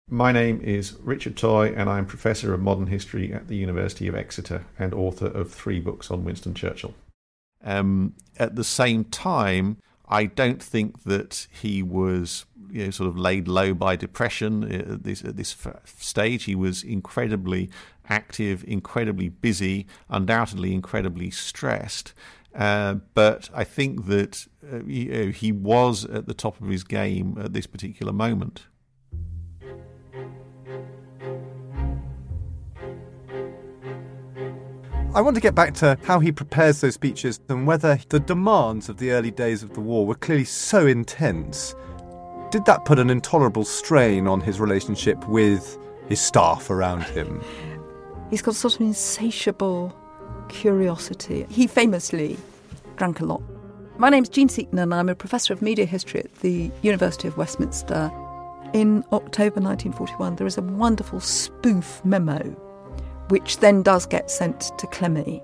My 0.09 0.33
name 0.33 0.59
is 0.59 0.97
Richard 0.99 1.37
Toye, 1.37 1.73
and 1.73 1.89
I'm 1.89 2.05
Professor 2.05 2.53
of 2.53 2.59
Modern 2.59 2.87
History 2.87 3.31
at 3.31 3.47
the 3.47 3.55
University 3.55 4.09
of 4.09 4.15
Exeter 4.15 4.65
and 4.77 4.93
author 4.93 5.27
of 5.27 5.53
three 5.53 5.79
books 5.79 6.11
on 6.11 6.25
Winston 6.25 6.53
Churchill. 6.53 6.93
Um, 7.63 8.15
at 8.37 8.55
the 8.55 8.63
same 8.63 9.05
time, 9.05 9.77
I 10.07 10.25
don't 10.25 10.61
think 10.61 11.03
that 11.03 11.47
he 11.49 11.83
was 11.83 12.45
you 12.69 12.85
know, 12.85 12.91
sort 12.91 13.09
of 13.09 13.17
laid 13.17 13.47
low 13.47 13.73
by 13.73 13.95
depression 13.95 14.63
at 14.71 15.03
this, 15.03 15.23
at 15.23 15.37
this 15.37 15.55
stage. 15.85 16.45
He 16.45 16.55
was 16.55 16.83
incredibly 16.83 17.69
active, 18.09 18.63
incredibly 18.67 19.29
busy, 19.29 19.87
undoubtedly 20.09 20.73
incredibly 20.73 21.31
stressed. 21.31 22.13
Uh, 22.53 22.95
but 23.13 23.49
I 23.53 23.63
think 23.63 24.07
that 24.07 24.45
uh, 24.69 24.79
he, 24.85 25.31
he 25.31 25.51
was 25.51 26.03
at 26.05 26.27
the 26.27 26.33
top 26.33 26.59
of 26.61 26.67
his 26.67 26.83
game 26.83 27.37
at 27.39 27.53
this 27.53 27.67
particular 27.67 28.11
moment. 28.11 28.65
I 35.13 35.19
want 35.19 35.35
to 35.35 35.41
get 35.41 35.55
back 35.55 35.73
to 35.75 35.97
how 36.03 36.19
he 36.19 36.31
prepares 36.31 36.79
those 36.79 36.93
speeches 36.93 37.41
and 37.49 37.67
whether 37.67 37.99
the 38.07 38.19
demands 38.21 38.87
of 38.87 38.95
the 38.95 39.11
early 39.11 39.29
days 39.29 39.61
of 39.61 39.73
the 39.73 39.81
war 39.81 40.05
were 40.05 40.15
clearly 40.15 40.45
so 40.45 40.87
intense. 40.87 41.75
Did 42.49 42.63
that 42.63 42.85
put 42.85 42.97
an 42.97 43.09
intolerable 43.09 43.65
strain 43.65 44.25
on 44.25 44.39
his 44.39 44.61
relationship 44.61 45.27
with 45.27 45.77
his 46.07 46.21
staff 46.21 46.69
around 46.69 47.03
him? 47.03 47.43
He's 48.29 48.41
got 48.41 48.55
sort 48.55 48.75
of 48.75 48.81
insatiable 48.81 49.93
curiosity. 50.47 51.45
He 51.49 51.67
famously 51.67 52.37
drank 52.95 53.19
a 53.19 53.25
lot. 53.25 53.43
My 53.97 54.09
name's 54.09 54.29
Jean 54.29 54.47
Seaton, 54.47 54.79
and 54.79 54.93
I'm 54.93 55.09
a 55.09 55.15
professor 55.15 55.51
of 55.51 55.61
media 55.61 55.85
history 55.85 56.21
at 56.21 56.33
the 56.35 56.71
University 56.83 57.27
of 57.27 57.35
Westminster. 57.35 58.09
In 58.73 59.03
October 59.11 59.59
1941, 59.59 60.37
there 60.37 60.47
is 60.47 60.57
a 60.57 60.61
wonderful 60.61 61.19
spoof 61.19 61.99
memo, 62.05 62.55
which 63.31 63.57
then 63.59 63.81
does 63.81 64.05
get 64.05 64.29
sent 64.29 64.77
to 64.77 64.85
Clemmy 64.87 65.41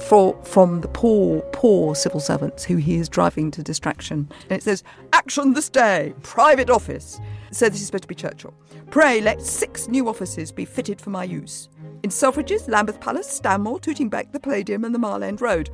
for, 0.00 0.36
from 0.44 0.80
the 0.80 0.88
poor, 0.88 1.40
poor 1.52 1.94
civil 1.94 2.20
servants 2.20 2.64
who 2.64 2.76
he 2.76 2.96
is 2.96 3.08
driving 3.08 3.50
to 3.52 3.62
distraction. 3.62 4.30
And 4.48 4.52
it 4.58 4.62
says, 4.62 4.82
Action 5.12 5.52
this 5.52 5.68
day, 5.68 6.14
private 6.22 6.70
office. 6.70 7.20
So 7.52 7.68
this 7.68 7.80
is 7.80 7.86
supposed 7.86 8.02
to 8.02 8.08
be 8.08 8.14
Churchill. 8.14 8.54
Pray 8.90 9.20
let 9.20 9.42
six 9.42 9.88
new 9.88 10.08
offices 10.08 10.52
be 10.52 10.64
fitted 10.64 11.00
for 11.00 11.10
my 11.10 11.24
use. 11.24 11.68
In 12.02 12.10
Selfridges, 12.10 12.68
Lambeth 12.68 13.00
Palace, 13.00 13.30
Stanmore, 13.30 13.80
Tooting 13.80 14.08
Bec, 14.08 14.32
the 14.32 14.40
Palladium, 14.40 14.84
and 14.84 14.94
the 14.94 14.98
Mile 14.98 15.22
End 15.22 15.40
Road. 15.40 15.70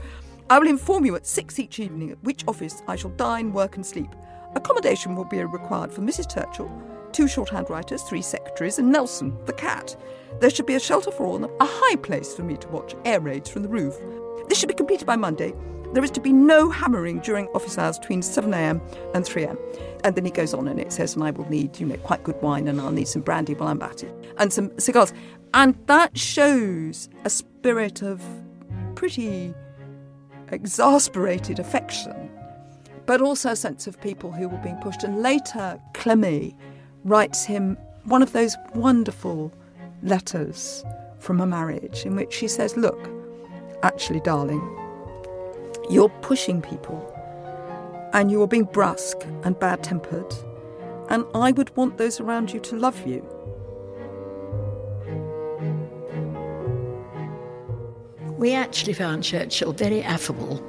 I 0.48 0.58
will 0.58 0.68
inform 0.68 1.04
you 1.04 1.16
at 1.16 1.26
six 1.26 1.58
each 1.58 1.80
evening 1.80 2.10
at 2.10 2.22
which 2.22 2.44
office 2.46 2.82
I 2.86 2.96
shall 2.96 3.10
dine, 3.10 3.52
work, 3.52 3.76
and 3.76 3.84
sleep. 3.84 4.10
Accommodation 4.54 5.16
will 5.16 5.24
be 5.24 5.42
required 5.42 5.92
for 5.92 6.02
Mrs. 6.02 6.32
Churchill, 6.32 6.70
two 7.16 7.26
shorthand 7.26 7.70
writers, 7.70 8.02
three 8.02 8.20
secretaries, 8.20 8.78
and 8.78 8.92
Nelson, 8.92 9.34
the 9.46 9.52
cat. 9.54 9.96
There 10.40 10.50
should 10.50 10.66
be 10.66 10.74
a 10.74 10.80
shelter 10.80 11.10
for 11.10 11.24
all, 11.24 11.36
and 11.36 11.46
a 11.46 11.64
high 11.64 11.96
place 11.96 12.34
for 12.34 12.42
me 12.42 12.58
to 12.58 12.68
watch 12.68 12.94
air 13.06 13.20
raids 13.20 13.48
from 13.48 13.62
the 13.62 13.70
roof. 13.70 13.98
This 14.48 14.58
should 14.58 14.68
be 14.68 14.74
completed 14.74 15.06
by 15.06 15.16
Monday. 15.16 15.54
There 15.94 16.04
is 16.04 16.10
to 16.10 16.20
be 16.20 16.30
no 16.30 16.68
hammering 16.68 17.20
during 17.20 17.46
office 17.48 17.78
hours 17.78 17.98
between 17.98 18.20
7am 18.20 18.82
and 19.14 19.24
3am. 19.24 19.56
And 20.04 20.14
then 20.14 20.26
he 20.26 20.30
goes 20.30 20.52
on 20.52 20.68
and 20.68 20.78
it 20.78 20.92
says, 20.92 21.14
and 21.14 21.24
I 21.24 21.30
will 21.30 21.48
need, 21.48 21.80
you 21.80 21.86
know, 21.86 21.96
quite 21.98 22.22
good 22.22 22.40
wine 22.42 22.68
and 22.68 22.78
I'll 22.82 22.90
need 22.90 23.08
some 23.08 23.22
brandy 23.22 23.54
while 23.54 23.70
I'm 23.70 23.80
at 23.80 24.02
it, 24.02 24.14
and 24.36 24.52
some 24.52 24.78
cigars. 24.78 25.14
And 25.54 25.74
that 25.86 26.18
shows 26.18 27.08
a 27.24 27.30
spirit 27.30 28.02
of 28.02 28.22
pretty 28.94 29.54
exasperated 30.48 31.60
affection, 31.60 32.30
but 33.06 33.22
also 33.22 33.52
a 33.52 33.56
sense 33.56 33.86
of 33.86 33.98
people 34.02 34.32
who 34.32 34.50
were 34.50 34.58
being 34.58 34.76
pushed. 34.76 35.02
And 35.02 35.22
later, 35.22 35.80
Clemmy 35.94 36.54
writes 37.06 37.44
him 37.44 37.78
one 38.04 38.20
of 38.20 38.32
those 38.32 38.56
wonderful 38.74 39.52
letters 40.02 40.84
from 41.20 41.40
a 41.40 41.46
marriage 41.46 42.04
in 42.04 42.16
which 42.16 42.34
she 42.34 42.48
says, 42.48 42.76
Look, 42.76 43.08
actually, 43.82 44.20
darling, 44.20 44.60
you're 45.88 46.08
pushing 46.20 46.60
people 46.60 47.12
and 48.12 48.30
you 48.30 48.42
are 48.42 48.48
being 48.48 48.64
brusque 48.64 49.24
and 49.44 49.58
bad 49.58 49.82
tempered, 49.84 50.34
and 51.10 51.24
I 51.34 51.52
would 51.52 51.74
want 51.76 51.98
those 51.98 52.18
around 52.18 52.52
you 52.52 52.60
to 52.60 52.76
love 52.76 53.06
you. 53.06 53.24
We 58.36 58.52
actually 58.52 58.94
found 58.94 59.22
Churchill 59.22 59.72
very 59.72 60.02
affable. 60.02 60.62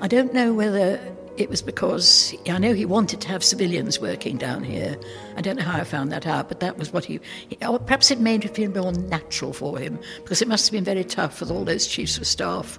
I 0.00 0.08
don't 0.08 0.32
know 0.34 0.52
whether 0.52 1.00
it 1.36 1.48
was 1.48 1.62
because 1.62 2.34
I 2.48 2.58
know 2.58 2.74
he 2.74 2.84
wanted 2.84 3.20
to 3.22 3.28
have 3.28 3.42
civilians 3.42 4.00
working 4.00 4.36
down 4.36 4.62
here. 4.62 4.98
I 5.36 5.40
don't 5.40 5.56
know 5.56 5.64
how 5.64 5.80
I 5.80 5.84
found 5.84 6.12
that 6.12 6.26
out, 6.26 6.48
but 6.48 6.60
that 6.60 6.78
was 6.78 6.92
what 6.92 7.04
he. 7.04 7.20
he 7.48 7.56
perhaps 7.56 8.10
it 8.10 8.20
made 8.20 8.44
it 8.44 8.54
feel 8.54 8.70
more 8.70 8.92
natural 8.92 9.52
for 9.52 9.78
him 9.78 9.98
because 10.16 10.42
it 10.42 10.48
must 10.48 10.66
have 10.66 10.72
been 10.72 10.84
very 10.84 11.04
tough 11.04 11.40
with 11.40 11.50
all 11.50 11.64
those 11.64 11.86
chiefs 11.86 12.18
of 12.18 12.26
staff 12.26 12.78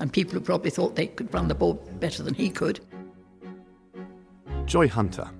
and 0.00 0.12
people 0.12 0.34
who 0.34 0.40
probably 0.40 0.70
thought 0.70 0.96
they 0.96 1.06
could 1.06 1.32
run 1.32 1.48
the 1.48 1.54
board 1.54 1.78
better 2.00 2.22
than 2.22 2.34
he 2.34 2.50
could. 2.50 2.80
Joy 4.66 4.88
Hunter. 4.88 5.30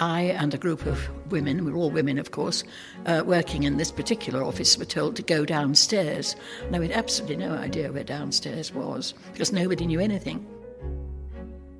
I 0.00 0.22
and 0.22 0.54
a 0.54 0.58
group 0.58 0.86
of 0.86 1.08
women, 1.32 1.64
we 1.64 1.72
were 1.72 1.78
all 1.78 1.90
women 1.90 2.18
of 2.18 2.30
course, 2.30 2.62
uh, 3.06 3.24
working 3.26 3.64
in 3.64 3.76
this 3.76 3.90
particular 3.90 4.44
office 4.44 4.78
were 4.78 4.84
told 4.84 5.16
to 5.16 5.22
go 5.22 5.44
downstairs. 5.44 6.36
Now 6.70 6.78
we 6.78 6.86
had 6.86 6.96
absolutely 6.96 7.36
no 7.36 7.54
idea 7.54 7.90
where 7.90 8.04
downstairs 8.04 8.72
was 8.72 9.14
because 9.32 9.52
nobody 9.52 9.86
knew 9.86 9.98
anything. 9.98 10.46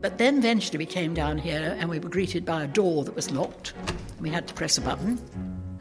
But 0.01 0.19
then 0.19 0.39
eventually 0.39 0.79
we 0.79 0.87
came 0.87 1.13
down 1.13 1.39
here 1.39 1.77
and 1.79 1.91
we 1.91 1.99
were 1.99 2.09
greeted 2.09 2.45
by 2.45 2.65
a 2.65 2.69
door 2.69 3.05
that 3.05 3.17
was 3.17 3.31
locked. 3.31 3.75
We 4.21 4.31
had 4.31 4.47
to 4.47 4.55
press 4.55 4.79
a 4.79 4.81
button 4.81 5.19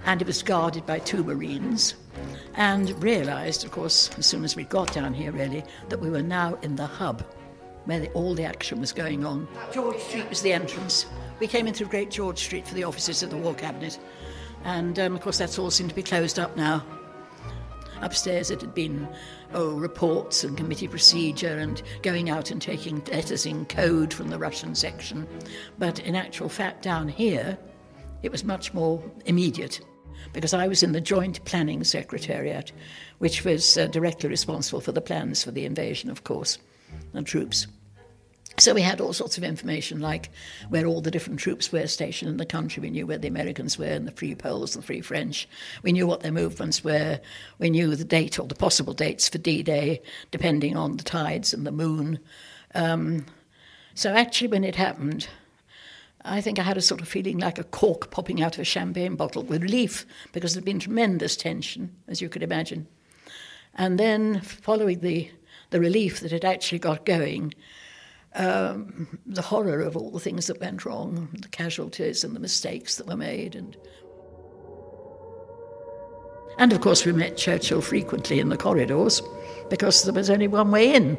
and 0.06 0.22
it 0.22 0.28
was 0.28 0.42
guarded 0.42 0.86
by 0.86 1.00
two 1.00 1.24
Marines 1.24 1.94
and 2.56 3.02
realised, 3.04 3.64
of 3.64 3.72
course, 3.72 4.10
as 4.18 4.26
soon 4.26 4.44
as 4.44 4.56
we 4.56 4.64
got 4.64 4.92
down 4.92 5.14
here 5.14 5.32
really, 5.32 5.64
that 5.90 6.00
we 6.00 6.10
were 6.10 6.24
now 6.24 6.56
in 6.64 6.76
the 6.76 6.88
hub 6.88 7.24
where 7.86 8.00
the, 8.00 8.10
all 8.12 8.34
the 8.34 8.44
action 8.44 8.82
was 8.82 8.92
going 8.92 9.24
on. 9.24 9.48
George 9.72 10.00
Street 10.00 10.28
was 10.30 10.42
the 10.42 10.52
entrance. 10.52 11.06
We 11.40 11.48
came 11.48 11.68
in 11.68 11.74
through 11.74 11.88
Great 11.88 12.10
George 12.10 12.40
Street 12.40 12.68
for 12.68 12.74
the 12.74 12.84
offices 12.84 13.24
of 13.24 13.30
the 13.30 13.38
War 13.38 13.54
Cabinet, 13.54 13.98
and 14.66 14.98
um, 15.00 15.16
of 15.16 15.22
course 15.22 15.38
that's 15.38 15.58
all 15.58 15.72
seemed 15.72 15.90
to 15.90 15.96
be 15.96 16.04
closed 16.04 16.40
up 16.40 16.58
now. 16.58 16.84
Upstairs 18.01 18.51
it 18.51 18.62
had 18.62 18.74
been, 18.74 19.08
oh, 19.54 19.75
reports 19.75 20.44
and 20.44 20.58
committee 20.58 20.88
procedure 20.88 21.58
and 21.58 21.82
going 22.01 22.30
out 22.30 22.51
and 22.51 22.62
taking 22.62 23.04
letters 23.06 23.46
in 23.46 23.66
code 23.66 24.13
from 24.13 24.30
the 24.30 24.38
Russian 24.38 24.75
section. 24.75 25.27
But 25.77 26.00
in 26.00 26.16
actual 26.16 26.50
fact, 26.50 26.84
down 26.84 27.08
here, 27.08 27.58
it 28.24 28.32
was 28.32 28.44
much 28.44 28.74
more 28.74 29.04
immediate 29.25 29.82
because 30.34 30.54
I 30.54 30.68
was 30.68 30.84
in 30.84 30.92
the 30.92 31.01
Joint 31.01 31.44
Planning 31.46 31.84
Secretariat, 31.84 32.72
which 33.20 33.46
was 33.46 33.77
uh, 33.77 33.88
directly 33.88 34.30
responsible 34.30 34.82
for 34.82 34.92
the 34.92 35.01
plans 35.01 35.44
for 35.44 35.51
the 35.51 35.66
invasion, 35.66 36.10
of 36.10 36.24
course, 36.24 36.58
and 37.13 37.25
troops. 37.25 37.68
So 38.60 38.74
we 38.74 38.82
had 38.82 39.00
all 39.00 39.14
sorts 39.14 39.38
of 39.38 39.44
information, 39.44 40.00
like 40.00 40.32
where 40.70 40.88
all 40.88 41.00
the 41.00 41.12
different 41.12 41.40
troops 41.40 41.72
were 41.72 41.86
stationed 41.86 42.32
in 42.32 42.38
the 42.38 42.46
country. 42.46 42.82
We 42.82 42.90
knew 42.90 43.06
where 43.06 43.20
the 43.20 43.28
Americans 43.28 43.78
were 43.78 43.86
and 43.86 44.08
the 44.08 44.12
Free 44.12 44.34
Poles 44.34 44.76
and 44.76 44.82
the 44.82 44.88
Free 44.88 45.02
French. 45.02 45.48
We 45.84 45.92
knew 45.92 46.08
what 46.08 46.22
their 46.22 46.32
movements 46.32 46.84
were. 46.84 47.22
We 47.60 47.70
knew 47.70 47.96
the 47.96 48.04
date 48.04 48.40
or 48.40 48.48
the 48.48 48.56
possible 48.56 48.94
dates 48.94 49.30
for 49.30 49.38
D-Day, 49.38 50.02
depending 50.32 50.76
on 50.76 50.98
the 50.98 51.04
tides 51.04 51.54
and 51.54 51.68
the 51.68 51.72
moon. 51.72 52.18
Um, 52.74 53.28
so 53.94 54.12
actually, 54.14 54.48
when 54.48 54.64
it 54.64 54.76
happened, 54.76 55.28
I 56.26 56.42
think 56.42 56.58
I 56.58 56.64
had 56.64 56.78
a 56.78 56.82
sort 56.82 57.02
of 57.02 57.08
feeling 57.08 57.38
like 57.38 57.60
a 57.60 57.64
cork 57.64 58.10
popping 58.10 58.42
out 58.42 58.56
of 58.56 58.62
a 58.62 58.66
champagne 58.66 59.16
bottle 59.16 59.44
with 59.44 59.62
relief 59.62 60.04
because 60.34 60.54
there'd 60.54 60.66
been 60.66 60.80
tremendous 60.80 61.38
tension, 61.38 61.96
as 62.08 62.22
you 62.22 62.28
could 62.28 62.42
imagine. 62.42 62.88
And 63.76 64.00
then, 64.00 64.42
following 64.42 65.02
the, 65.02 65.30
the 65.70 65.80
relief 65.80 66.22
that 66.22 66.34
it 66.34 66.44
actually 66.44 66.80
got 66.80 67.06
going, 67.06 67.54
um, 68.36 69.20
the 69.26 69.42
horror 69.42 69.82
of 69.82 69.96
all 69.96 70.12
the 70.12 70.20
things 70.20 70.48
that 70.48 70.60
went 70.60 70.86
wrong, 70.86 71.30
the 71.42 71.48
casualties 71.48 72.24
and 72.24 72.36
the 72.36 72.40
mistakes 72.40 72.96
that 72.96 73.08
were 73.08 73.18
made. 73.18 73.56
And, 73.56 73.76
and 76.58 76.74
of 76.74 76.82
course, 76.82 77.06
we 77.06 77.12
met 77.14 77.38
Churchill 77.38 77.82
frequently 77.82 78.40
in 78.40 78.50
the 78.50 78.58
corridors 78.58 79.22
because 79.70 80.04
there 80.04 80.14
was 80.14 80.30
only 80.30 80.48
one 80.48 80.72
way 80.72 80.94
in. 80.94 81.18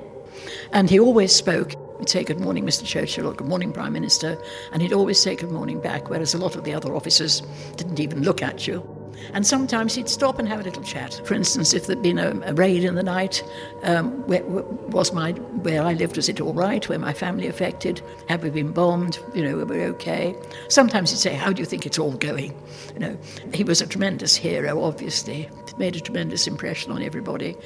And 0.73 0.89
he 0.89 1.01
always 1.01 1.35
spoke. 1.35 1.75
He'd 1.99 2.09
say, 2.09 2.23
Good 2.23 2.41
morning, 2.41 2.65
Mr. 2.65 2.85
Churchill, 2.85 3.27
or 3.27 3.35
Good 3.35 3.49
morning, 3.49 3.73
Prime 3.73 3.93
Minister. 3.93 4.41
And 4.73 4.81
he'd 4.83 4.93
always 4.93 5.21
say 5.21 5.35
good 5.35 5.51
morning 5.51 5.81
back, 5.81 6.11
whereas 6.11 6.35
a 6.35 6.39
lot 6.39 6.55
of 6.55 6.65
the 6.65 6.75
other 6.75 6.95
officers 6.95 7.43
didn't 7.77 7.99
even 7.99 8.23
look 8.23 8.43
at 8.43 8.67
you. 8.67 8.98
And 9.33 9.47
sometimes 9.47 9.95
he'd 9.95 10.09
stop 10.09 10.39
and 10.39 10.49
have 10.49 10.61
a 10.61 10.63
little 10.63 10.83
chat. 10.83 11.21
For 11.25 11.35
instance, 11.35 11.75
if 11.75 11.87
there'd 11.87 12.03
been 12.03 12.19
a, 12.19 12.31
a 12.45 12.55
raid 12.55 12.85
in 12.85 12.95
the 12.95 13.03
night, 13.03 13.43
um, 13.83 14.27
where, 14.27 14.45
was 14.45 15.13
my 15.13 15.33
where 15.33 15.83
I 15.83 15.93
lived 15.95 16.17
was 16.17 16.29
it 16.29 16.41
all 16.41 16.55
right? 16.55 16.89
Where 16.89 16.99
my 16.99 17.13
family 17.13 17.47
affected? 17.47 18.03
Have 18.29 18.43
we 18.43 18.51
been 18.51 18.73
bombed? 18.73 19.19
You 19.35 19.45
know, 19.45 19.57
were 19.57 19.67
we 19.67 19.83
okay? 19.85 20.35
Sometimes 20.69 21.11
he'd 21.11 21.19
say, 21.19 21.35
"How 21.35 21.53
do 21.53 21.61
you 21.61 21.67
think 21.67 21.87
it's 21.87 21.99
all 21.99 22.13
going?" 22.13 22.55
You 22.95 23.01
know, 23.01 23.19
he 23.53 23.65
was 23.65 23.81
a 23.81 23.87
tremendous 23.87 24.37
hero. 24.37 24.83
Obviously, 24.83 25.49
made 25.79 25.97
a 25.97 26.01
tremendous 26.01 26.47
impression 26.47 26.93
on 26.93 27.03
everybody. 27.03 27.57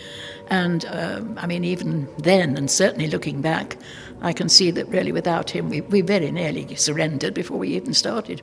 And 0.49 0.85
um, 0.87 1.39
I 1.39 1.47
mean, 1.47 1.65
even 1.65 2.09
then, 2.19 2.57
and 2.57 2.71
certainly 2.71 3.09
looking 3.09 3.41
back, 3.41 3.77
I 4.21 4.33
can 4.33 4.49
see 4.49 4.71
that 4.73 4.89
really 4.89 5.13
without 5.13 5.51
him, 5.51 5.69
we, 5.69 5.81
we 5.81 6.01
very 6.01 6.31
nearly 6.31 6.75
surrendered 6.77 7.35
before 7.35 7.59
we 7.59 7.71
even 7.71 7.95
started. 7.95 8.43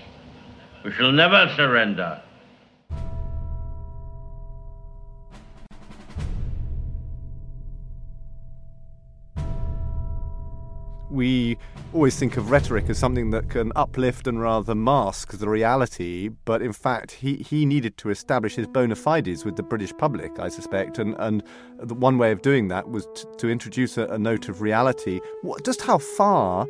We 0.83 0.91
shall 0.91 1.11
never 1.11 1.51
surrender. 1.55 2.21
we 11.11 11.57
always 11.93 12.17
think 12.17 12.37
of 12.37 12.49
rhetoric 12.49 12.89
as 12.89 12.97
something 12.97 13.31
that 13.31 13.49
can 13.49 13.71
uplift 13.75 14.27
and 14.27 14.41
rather 14.41 14.73
mask 14.73 15.37
the 15.37 15.49
reality, 15.49 16.29
but 16.45 16.61
in 16.61 16.71
fact, 16.71 17.11
he, 17.11 17.35
he 17.37 17.65
needed 17.65 17.97
to 17.97 18.09
establish 18.09 18.55
his 18.55 18.67
bona 18.67 18.95
fides 18.95 19.43
with 19.43 19.57
the 19.57 19.63
British 19.63 19.93
public, 19.97 20.39
I 20.39 20.47
suspect, 20.47 20.99
and, 20.99 21.15
and 21.19 21.43
one 21.91 22.17
way 22.17 22.31
of 22.31 22.41
doing 22.41 22.69
that 22.69 22.89
was 22.89 23.05
to, 23.15 23.27
to 23.37 23.49
introduce 23.49 23.97
a, 23.97 24.05
a, 24.05 24.17
note 24.17 24.47
of 24.47 24.61
reality. 24.61 25.19
What, 25.41 25.65
just 25.65 25.81
how 25.81 25.97
far, 25.97 26.65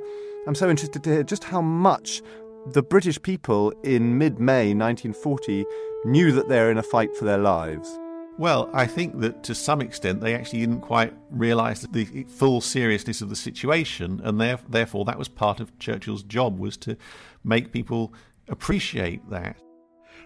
I'm 0.48 0.56
so 0.56 0.70
interested 0.70 1.04
to 1.04 1.10
hear 1.12 1.24
just 1.24 1.44
how 1.44 1.62
much 1.62 2.22
the 2.68 2.84
British 2.84 3.22
people 3.22 3.72
in 3.84 4.18
mid 4.18 4.40
May 4.40 4.74
1940 4.74 5.66
knew 6.06 6.32
that 6.32 6.48
they're 6.48 6.72
in 6.72 6.78
a 6.78 6.84
fight 6.84 7.16
for 7.16 7.26
their 7.26 7.38
lives. 7.38 7.98
Well, 8.38 8.70
I 8.74 8.88
think 8.88 9.20
that 9.20 9.44
to 9.44 9.56
some 9.56 9.82
extent 9.82 10.22
they 10.22 10.34
actually 10.36 10.60
didn't 10.60 10.82
quite 10.82 11.14
realise 11.30 11.82
the 11.92 12.24
full 12.24 12.62
seriousness 12.62 13.22
of 13.22 13.30
the 13.30 13.36
situation, 13.36 14.22
and 14.24 14.40
therefore 14.40 15.06
that 15.06 15.18
was 15.18 15.28
part 15.28 15.60
of 15.60 15.78
Churchill's 15.80 16.24
job 16.24 16.60
was 16.60 16.78
to 16.78 16.98
make 17.44 17.72
people 17.72 18.14
appreciate 18.48 19.28
that. 19.30 19.58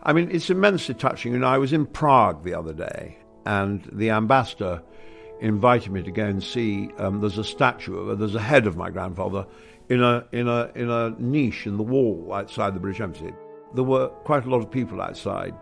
I 0.03 0.13
mean, 0.13 0.29
it's 0.31 0.49
immensely 0.49 0.93
touching. 0.93 1.33
And 1.35 1.45
I 1.45 1.57
was 1.57 1.73
in 1.73 1.85
Prague 1.85 2.43
the 2.43 2.53
other 2.53 2.73
day, 2.73 3.17
and 3.45 3.83
the 3.91 4.11
ambassador 4.11 4.81
invited 5.45 5.91
me 5.91 6.01
to 6.01 6.11
go 6.11 6.25
and 6.25 6.43
see. 6.43 6.89
Um, 6.97 7.21
there's 7.21 7.37
a 7.37 7.43
statue, 7.43 7.97
of 7.97 8.19
there's 8.19 8.35
a 8.35 8.41
head 8.41 8.67
of 8.67 8.75
my 8.75 8.89
grandfather 8.89 9.45
in 9.89 10.01
a 10.01 10.25
in 10.31 10.47
a 10.47 10.71
in 10.75 10.89
a 10.89 11.11
niche 11.19 11.67
in 11.67 11.77
the 11.77 11.83
wall 11.83 12.33
outside 12.33 12.73
the 12.73 12.79
British 12.79 13.01
Embassy. 13.01 13.33
There 13.73 13.83
were 13.83 14.07
quite 14.07 14.45
a 14.45 14.49
lot 14.49 14.63
of 14.63 14.71
people 14.71 15.01
outside, 15.01 15.53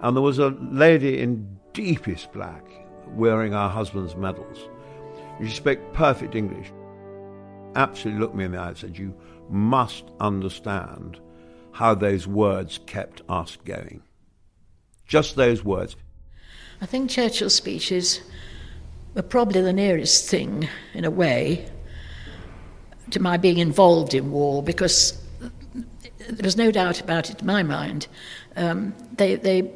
and 0.00 0.16
there 0.16 0.22
was 0.22 0.38
a 0.38 0.48
lady 0.48 1.20
in 1.20 1.58
deepest 1.72 2.32
black, 2.32 2.64
wearing 3.08 3.54
our 3.54 3.68
husband's 3.68 4.16
medals. 4.16 4.68
She 5.40 5.50
spoke 5.50 5.92
perfect 5.92 6.34
English. 6.34 6.72
Absolutely 7.74 8.20
looked 8.20 8.34
me 8.34 8.44
in 8.44 8.52
the 8.52 8.58
eye 8.58 8.68
and 8.68 8.78
said, 8.78 8.96
You 8.96 9.14
must 9.50 10.04
understand 10.18 11.20
how 11.72 11.94
those 11.94 12.26
words 12.26 12.80
kept 12.86 13.20
us 13.28 13.56
going. 13.66 14.02
Just 15.06 15.36
those 15.36 15.62
words. 15.62 15.94
I 16.80 16.86
think 16.86 17.10
Churchill's 17.10 17.54
speeches 17.54 18.22
were 19.16 19.22
probably 19.22 19.62
the 19.62 19.72
nearest 19.72 20.28
thing, 20.28 20.68
in 20.94 21.04
a 21.04 21.10
way, 21.10 21.66
to 23.10 23.20
my 23.20 23.36
being 23.36 23.58
involved 23.58 24.14
in 24.14 24.30
war 24.30 24.62
because 24.62 25.20
there 26.28 26.44
was 26.44 26.56
no 26.56 26.70
doubt 26.70 27.00
about 27.00 27.30
it 27.30 27.40
in 27.40 27.46
my 27.46 27.62
mind. 27.62 28.06
Um, 28.56 28.94
they, 29.16 29.36
they 29.36 29.70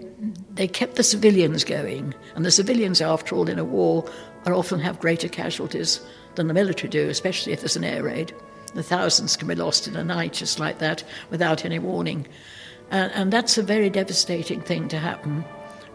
they 0.51 0.69
kept 0.69 0.97
the 0.97 1.03
civilians 1.03 1.65
going, 1.65 2.15
and 2.35 2.45
the 2.45 2.51
civilians, 2.51 3.01
after 3.01 3.35
all, 3.35 3.49
in 3.49 3.59
a 3.59 3.65
war, 3.65 4.05
are 4.45 4.53
often 4.53 4.79
have 4.81 5.01
greater 5.01 5.29
casualties 5.29 6.01
than 6.35 6.47
the 6.47 6.55
military 6.55 6.91
do, 6.91 7.09
especially 7.09 7.53
if 7.53 7.61
there's 7.61 7.77
an 7.77 7.85
air 7.85 8.03
raid. 8.03 8.35
The 8.75 8.83
thousands 8.83 9.37
can 9.37 9.49
be 9.49 9.55
lost 9.55 9.89
in 9.89 9.97
a 9.97 10.05
night 10.05 10.35
just 10.35 10.61
like 10.61 10.79
that 10.79 11.03
without 11.31 11.65
any 11.65 11.79
warning. 11.79 12.27
And, 12.91 13.11
and 13.13 13.33
that's 13.33 13.57
a 13.57 13.63
very 13.63 13.89
devastating 13.89 14.61
thing 14.61 14.89
to 14.89 14.99
happen 14.99 15.45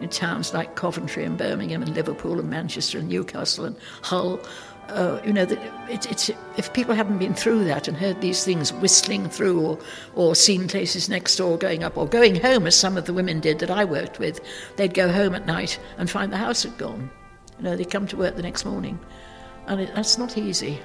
in 0.00 0.08
towns 0.08 0.52
like 0.52 0.76
Coventry 0.76 1.24
and 1.24 1.38
Birmingham 1.38 1.82
and 1.82 1.94
Liverpool 1.94 2.38
and 2.38 2.50
Manchester 2.50 2.98
and 2.98 3.08
Newcastle 3.08 3.64
and 3.64 3.76
Hull, 4.02 4.40
uh, 4.88 5.20
you 5.24 5.32
know, 5.32 5.42
it, 5.42 6.10
it's, 6.10 6.30
if 6.56 6.72
people 6.72 6.94
haven't 6.94 7.18
been 7.18 7.34
through 7.34 7.64
that 7.64 7.88
and 7.88 7.96
heard 7.96 8.20
these 8.20 8.44
things 8.44 8.72
whistling 8.74 9.28
through 9.28 9.60
or, 9.60 9.78
or 10.14 10.34
seen 10.34 10.68
places 10.68 11.08
next 11.08 11.36
door 11.36 11.58
going 11.58 11.82
up 11.82 11.96
or 11.96 12.06
going 12.06 12.36
home, 12.36 12.66
as 12.66 12.76
some 12.76 12.96
of 12.96 13.06
the 13.06 13.12
women 13.12 13.40
did 13.40 13.58
that 13.58 13.70
I 13.70 13.84
worked 13.84 14.18
with, 14.18 14.40
they'd 14.76 14.94
go 14.94 15.10
home 15.10 15.34
at 15.34 15.46
night 15.46 15.80
and 15.98 16.08
find 16.08 16.32
the 16.32 16.36
house 16.36 16.62
had 16.62 16.78
gone. 16.78 17.10
You 17.58 17.64
know, 17.64 17.76
they'd 17.76 17.90
come 17.90 18.06
to 18.08 18.16
work 18.16 18.36
the 18.36 18.42
next 18.42 18.64
morning. 18.64 18.98
And 19.66 19.80
it, 19.80 19.94
that's 19.94 20.18
not 20.18 20.38
easy. 20.38 20.78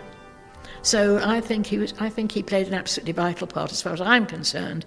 So 0.81 1.19
I 1.23 1.41
think, 1.41 1.67
he 1.67 1.77
was, 1.77 1.93
I 1.99 2.09
think 2.09 2.31
he 2.31 2.41
played 2.41 2.67
an 2.67 2.73
absolutely 2.73 3.13
vital 3.13 3.45
part 3.45 3.71
as 3.71 3.81
far 3.81 3.93
as 3.93 4.01
I'm 4.01 4.25
concerned. 4.25 4.85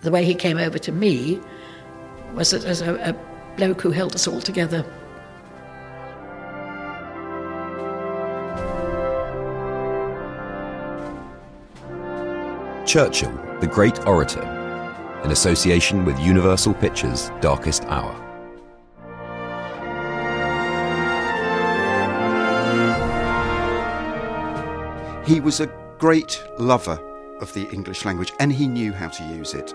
The 0.00 0.10
way 0.10 0.24
he 0.24 0.34
came 0.34 0.56
over 0.56 0.78
to 0.78 0.92
me 0.92 1.40
was 2.34 2.52
as 2.52 2.80
a, 2.80 2.94
a 2.96 3.56
bloke 3.56 3.80
who 3.80 3.90
held 3.90 4.14
us 4.14 4.26
all 4.26 4.40
together. 4.40 4.84
Churchill, 12.86 13.32
the 13.60 13.68
Great 13.68 14.04
Orator, 14.06 14.42
in 15.22 15.30
association 15.30 16.04
with 16.04 16.18
Universal 16.18 16.74
Pictures' 16.74 17.30
Darkest 17.40 17.84
Hour. 17.84 18.16
He 25.24 25.38
was 25.40 25.60
a 25.60 25.72
great 25.98 26.42
lover 26.58 26.98
of 27.40 27.52
the 27.54 27.68
English 27.70 28.04
language 28.04 28.32
and 28.40 28.52
he 28.52 28.66
knew 28.66 28.92
how 28.92 29.08
to 29.08 29.22
use 29.24 29.54
it. 29.54 29.72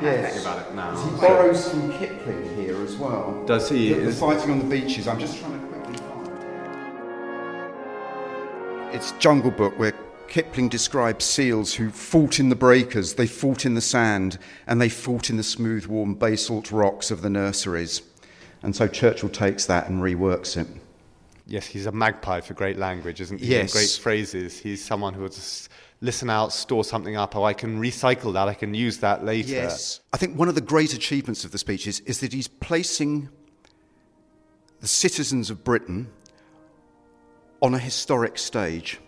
Why, 0.00 0.12
Yes. 0.12 0.40
about 0.40 0.66
it 0.66 0.74
now. 0.74 0.96
He 0.96 1.10
borrows 1.20 1.68
from 1.70 1.92
Kipling 1.92 2.56
here 2.56 2.80
as 2.82 2.96
well. 2.96 3.44
Does 3.46 3.68
he? 3.68 3.92
The, 3.92 4.06
the 4.06 4.12
fighting 4.12 4.50
on 4.50 4.58
the 4.58 4.64
beaches. 4.64 5.06
I'm 5.06 5.18
just 5.18 5.38
trying 5.38 5.60
to 5.60 5.66
quickly 5.66 5.96
find. 5.98 6.28
It's 8.94 9.12
Jungle 9.12 9.50
Book 9.50 9.78
where 9.78 9.92
Kipling 10.28 10.68
describes 10.68 11.24
seals 11.24 11.74
who 11.74 11.90
fought 11.90 12.38
in 12.40 12.48
the 12.48 12.56
breakers, 12.56 13.14
they 13.14 13.26
fought 13.26 13.66
in 13.66 13.74
the 13.74 13.80
sand, 13.80 14.38
and 14.66 14.80
they 14.80 14.88
fought 14.88 15.28
in 15.28 15.36
the 15.36 15.42
smooth, 15.42 15.86
warm 15.86 16.14
basalt 16.14 16.70
rocks 16.70 17.10
of 17.10 17.20
the 17.22 17.28
nurseries. 17.30 18.02
And 18.62 18.74
so 18.76 18.86
Churchill 18.86 19.28
takes 19.28 19.66
that 19.66 19.88
and 19.88 20.00
reworks 20.02 20.56
it. 20.56 20.66
Yes, 21.46 21.66
he's 21.66 21.86
a 21.86 21.92
magpie 21.92 22.40
for 22.42 22.54
great 22.54 22.78
language, 22.78 23.20
isn't 23.20 23.40
he? 23.40 23.46
Yes. 23.46 23.62
And 23.62 23.72
great 23.72 23.98
phrases. 24.00 24.58
He's 24.58 24.84
someone 24.84 25.14
who 25.14 25.22
will 25.22 25.28
just 25.30 25.68
listen 26.00 26.30
out, 26.30 26.52
store 26.52 26.84
something 26.84 27.16
up. 27.16 27.36
Oh, 27.36 27.44
I 27.44 27.52
can 27.52 27.80
recycle 27.80 28.32
that. 28.32 28.48
I 28.48 28.54
can 28.54 28.74
use 28.74 28.98
that 28.98 29.24
later. 29.24 29.52
Yes. 29.52 30.00
I 30.12 30.16
think 30.16 30.38
one 30.38 30.48
of 30.48 30.54
the 30.54 30.60
great 30.60 30.94
achievements 30.94 31.44
of 31.44 31.52
the 31.52 31.58
speech 31.58 31.86
is 31.86 32.00
is 32.00 32.20
that 32.20 32.32
he's 32.32 32.48
placing 32.48 33.28
the 34.80 34.88
citizens 34.88 35.50
of 35.50 35.62
Britain 35.62 36.10
on 37.60 37.74
a 37.74 37.78
historic 37.78 38.38
stage. 38.38 38.98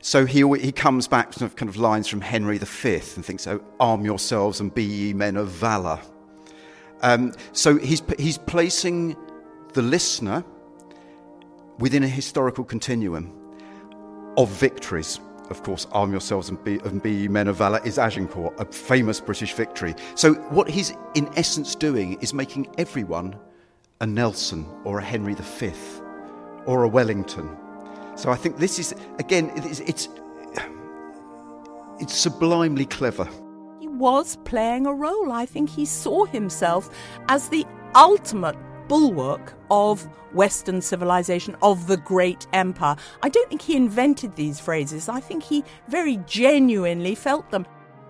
So 0.00 0.26
he, 0.26 0.42
he 0.58 0.72
comes 0.72 1.06
back 1.06 1.30
to 1.32 1.48
kind 1.50 1.68
of 1.68 1.76
lines 1.76 2.08
from 2.08 2.20
Henry 2.20 2.58
V 2.58 2.94
and 2.94 3.24
thinks, 3.24 3.46
oh, 3.46 3.62
arm 3.78 4.04
yourselves 4.04 4.60
and 4.60 4.74
be 4.74 4.82
ye 4.82 5.12
men 5.12 5.36
of 5.36 5.48
valour. 5.48 6.00
Um, 7.02 7.32
so 7.52 7.78
he's, 7.78 8.02
he's 8.18 8.38
placing 8.38 9.16
the 9.74 9.82
listener 9.82 10.44
within 11.78 12.02
a 12.02 12.08
historical 12.08 12.64
continuum 12.64 13.32
of 14.36 14.48
victories. 14.50 15.20
Of 15.52 15.62
course, 15.62 15.86
arm 15.92 16.12
yourselves 16.12 16.48
and 16.48 16.64
be, 16.64 16.78
and 16.78 17.02
be 17.02 17.28
men 17.28 17.46
of 17.46 17.56
valour 17.56 17.78
is 17.84 17.98
Agincourt, 17.98 18.58
a 18.58 18.64
famous 18.64 19.20
British 19.20 19.52
victory. 19.52 19.94
So 20.14 20.32
what 20.48 20.66
he's 20.66 20.94
in 21.14 21.28
essence 21.36 21.74
doing 21.74 22.18
is 22.22 22.32
making 22.32 22.74
everyone 22.78 23.36
a 24.00 24.06
Nelson 24.06 24.64
or 24.84 25.00
a 25.00 25.04
Henry 25.04 25.34
V 25.34 25.72
or 26.64 26.84
a 26.84 26.88
Wellington. 26.88 27.54
So 28.16 28.30
I 28.30 28.34
think 28.34 28.56
this 28.56 28.78
is, 28.78 28.94
again, 29.18 29.52
it's, 29.56 29.80
it's, 29.80 30.08
it's 32.00 32.16
sublimely 32.16 32.86
clever. 32.86 33.28
He 33.78 33.88
was 33.88 34.38
playing 34.44 34.86
a 34.86 34.94
role. 34.94 35.32
I 35.32 35.44
think 35.44 35.68
he 35.68 35.84
saw 35.84 36.24
himself 36.24 36.88
as 37.28 37.50
the 37.50 37.66
ultimate 37.94 38.56
bulwark 38.92 39.54
of 39.70 40.06
Western 40.34 40.82
civilization, 40.82 41.56
of 41.62 41.86
the 41.86 41.96
great 41.96 42.46
empire. 42.52 42.94
I 43.22 43.30
don't 43.30 43.48
think 43.48 43.62
he 43.62 43.74
invented 43.74 44.36
these 44.36 44.60
phrases. 44.60 45.08
I 45.08 45.18
think 45.18 45.42
he 45.42 45.64
very 45.88 46.18
genuinely 46.26 47.14
felt 47.14 47.50
them. 47.50 47.64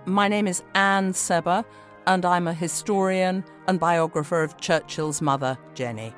My 0.06 0.26
name 0.26 0.48
is 0.48 0.64
Anne 0.74 1.12
Sebba, 1.12 1.64
and 2.08 2.24
I'm 2.24 2.48
a 2.48 2.52
historian 2.52 3.44
and 3.68 3.78
biographer 3.78 4.42
of 4.42 4.56
Churchill's 4.56 5.22
mother, 5.22 5.56
Jennie. 5.74 6.12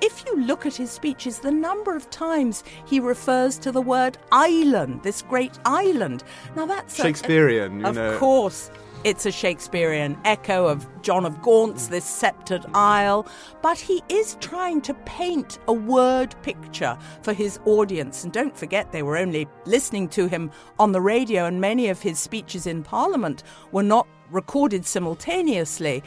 If 0.00 0.24
you 0.26 0.40
look 0.40 0.66
at 0.66 0.74
his 0.74 0.90
speeches, 0.90 1.38
the 1.38 1.52
number 1.52 1.94
of 1.94 2.10
times 2.10 2.64
he 2.84 2.98
refers 2.98 3.58
to 3.58 3.70
the 3.70 3.80
word 3.80 4.18
island, 4.32 5.04
this 5.04 5.22
great 5.22 5.56
island. 5.64 6.24
Now 6.56 6.66
that's 6.66 6.98
a- 6.98 7.02
Shakespearean, 7.02 7.78
you 7.78 7.86
of 7.86 7.94
know. 7.94 8.18
course, 8.18 8.72
it's 9.04 9.26
a 9.26 9.30
Shakespearean 9.30 10.18
echo 10.24 10.66
of 10.66 10.88
John 11.02 11.26
of 11.26 11.40
Gaunt's 11.42 11.88
This 11.88 12.06
Sceptred 12.06 12.64
Isle, 12.74 13.26
but 13.60 13.78
he 13.78 14.02
is 14.08 14.38
trying 14.40 14.80
to 14.80 14.94
paint 15.04 15.58
a 15.68 15.74
word 15.74 16.34
picture 16.42 16.96
for 17.22 17.34
his 17.34 17.60
audience. 17.66 18.24
And 18.24 18.32
don't 18.32 18.56
forget, 18.56 18.92
they 18.92 19.02
were 19.02 19.18
only 19.18 19.46
listening 19.66 20.08
to 20.08 20.26
him 20.26 20.50
on 20.78 20.92
the 20.92 21.02
radio, 21.02 21.44
and 21.44 21.60
many 21.60 21.88
of 21.88 22.00
his 22.00 22.18
speeches 22.18 22.66
in 22.66 22.82
Parliament 22.82 23.42
were 23.72 23.82
not 23.82 24.08
recorded 24.30 24.86
simultaneously. 24.86 26.02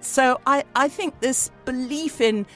So 0.00 0.40
I, 0.46 0.64
I 0.74 0.88
think 0.88 1.20
this 1.20 1.50
belief 1.66 2.22
in 2.22 2.46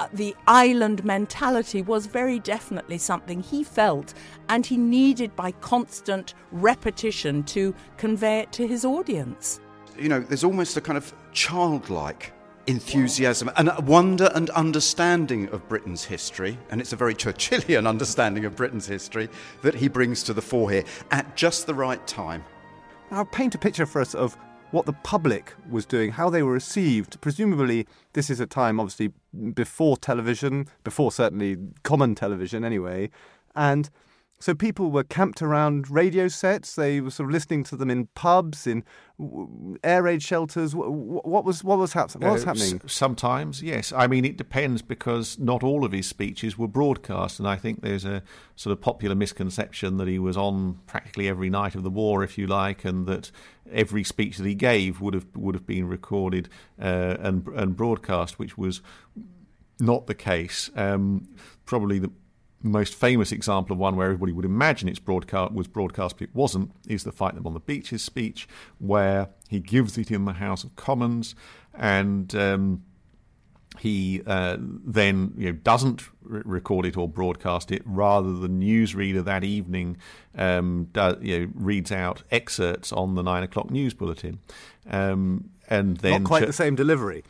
Uh, 0.00 0.08
the 0.14 0.34
island 0.46 1.04
mentality 1.04 1.82
was 1.82 2.06
very 2.06 2.38
definitely 2.38 2.96
something 2.96 3.42
he 3.42 3.62
felt 3.62 4.14
and 4.48 4.64
he 4.64 4.78
needed 4.78 5.36
by 5.36 5.50
constant 5.52 6.32
repetition 6.52 7.42
to 7.42 7.74
convey 7.98 8.38
it 8.38 8.50
to 8.50 8.66
his 8.66 8.86
audience. 8.86 9.60
you 9.98 10.08
know, 10.08 10.20
there's 10.20 10.42
almost 10.42 10.74
a 10.78 10.80
kind 10.80 10.96
of 10.96 11.12
childlike 11.32 12.32
enthusiasm 12.66 13.50
and 13.58 13.68
a 13.68 13.78
wonder 13.82 14.30
and 14.34 14.48
understanding 14.50 15.50
of 15.50 15.68
Britain's 15.68 16.02
history, 16.02 16.56
and 16.70 16.80
it's 16.80 16.94
a 16.94 16.96
very 16.96 17.14
Churchillian 17.14 17.86
understanding 17.94 18.46
of 18.46 18.56
Britain's 18.56 18.86
history 18.86 19.28
that 19.60 19.74
he 19.74 19.86
brings 19.86 20.22
to 20.22 20.32
the 20.32 20.40
fore 20.40 20.70
here 20.70 20.84
at 21.10 21.36
just 21.36 21.66
the 21.66 21.74
right 21.74 22.06
time. 22.06 22.42
Now, 23.10 23.24
paint 23.24 23.54
a 23.54 23.58
picture 23.58 23.84
for 23.84 24.00
us 24.00 24.14
of 24.14 24.34
what 24.70 24.86
the 24.86 24.94
public 24.94 25.52
was 25.68 25.84
doing, 25.84 26.12
how 26.12 26.30
they 26.30 26.42
were 26.42 26.52
received. 26.52 27.20
Presumably, 27.20 27.86
this 28.14 28.30
is 28.30 28.40
a 28.40 28.46
time, 28.46 28.80
obviously, 28.80 29.12
before 29.54 29.96
television, 29.96 30.66
before 30.84 31.12
certainly 31.12 31.56
common 31.82 32.14
television 32.14 32.64
anyway. 32.64 33.10
And 33.54 33.90
so 34.40 34.54
people 34.54 34.90
were 34.90 35.04
camped 35.04 35.42
around 35.42 35.90
radio 35.90 36.26
sets, 36.28 36.74
they 36.74 37.00
were 37.00 37.10
sort 37.10 37.28
of 37.28 37.32
listening 37.32 37.62
to 37.64 37.76
them 37.76 37.90
in 37.90 38.06
pubs, 38.14 38.66
in 38.66 38.84
air 39.84 40.02
raid 40.04 40.22
shelters. 40.22 40.74
What, 40.74 41.44
was, 41.44 41.62
what, 41.62 41.78
was, 41.78 41.92
hap- 41.92 42.12
what 42.16 42.32
was 42.32 42.42
Uh, 42.42 42.46
happening? 42.46 42.80
sometimes, 42.86 43.62
yes. 43.62 43.92
I 43.92 44.06
mean, 44.06 44.24
it 44.24 44.38
depends 44.38 44.80
because 44.80 45.38
not 45.38 45.62
all 45.62 45.84
of 45.84 45.92
his 45.92 46.06
speeches 46.06 46.56
were 46.56 46.68
broadcast, 46.68 47.38
and 47.38 47.46
I 47.46 47.56
think 47.56 47.82
there's 47.82 48.06
a 48.06 48.22
sort 48.56 48.72
of 48.72 48.80
popular 48.80 49.14
misconception 49.14 49.98
that 49.98 50.08
he 50.08 50.18
was 50.18 50.36
on 50.38 50.78
practically 50.86 51.28
every 51.28 51.50
night 51.50 51.74
of 51.74 51.82
the 51.82 51.90
war, 51.90 52.24
if 52.24 52.38
you 52.38 52.46
like, 52.46 52.84
and 52.84 53.06
that 53.06 53.30
every 53.70 54.02
speech 54.04 54.38
that 54.38 54.46
he 54.46 54.54
gave 54.54 55.00
would 55.02 55.12
have 55.14 55.26
would 55.36 55.54
have 55.54 55.66
been 55.66 55.86
recorded 55.86 56.48
uh, 56.80 57.16
and 57.20 57.46
and 57.48 57.76
broadcast, 57.76 58.38
which 58.38 58.56
was 58.56 58.80
not 59.78 60.06
the 60.06 60.14
case. 60.14 60.70
Um, 60.76 61.28
probably 61.66 61.98
the 61.98 62.10
most 62.62 62.94
famous 62.94 63.32
example 63.32 63.72
of 63.72 63.78
one 63.78 63.96
where 63.96 64.06
everybody 64.06 64.32
would 64.32 64.44
imagine 64.44 64.88
it's 64.88 64.98
broadcast 64.98 65.52
was 65.52 65.66
broadcast, 65.66 66.18
but 66.18 66.24
it 66.24 66.34
wasn't, 66.34 66.72
is 66.86 67.04
the 67.04 67.12
"Fight 67.12 67.34
Them 67.34 67.46
on 67.46 67.54
the 67.54 67.60
Beaches" 67.60 68.02
speech, 68.02 68.48
where 68.78 69.28
he 69.48 69.60
gives 69.60 69.96
it 69.96 70.10
in 70.10 70.24
the 70.24 70.34
House 70.34 70.64
of 70.64 70.76
Commons, 70.76 71.34
and 71.74 72.34
um, 72.34 72.82
he 73.78 74.22
uh, 74.26 74.56
then 74.60 75.32
you 75.36 75.46
know 75.46 75.52
doesn't 75.52 76.02
re- 76.22 76.42
record 76.44 76.84
it 76.86 76.96
or 76.96 77.08
broadcast 77.08 77.72
it. 77.72 77.82
Rather, 77.84 78.32
the 78.32 78.48
newsreader 78.48 79.24
that 79.24 79.44
evening 79.44 79.96
um, 80.36 80.88
do, 80.92 81.16
you 81.22 81.40
know, 81.40 81.52
reads 81.54 81.90
out 81.90 82.22
excerpts 82.30 82.92
on 82.92 83.14
the 83.14 83.22
nine 83.22 83.42
o'clock 83.42 83.70
news 83.70 83.94
bulletin, 83.94 84.38
um, 84.90 85.50
and 85.68 85.98
then 85.98 86.22
Not 86.22 86.28
quite 86.28 86.40
Chur- 86.40 86.46
the 86.46 86.52
same 86.52 86.74
delivery. 86.74 87.24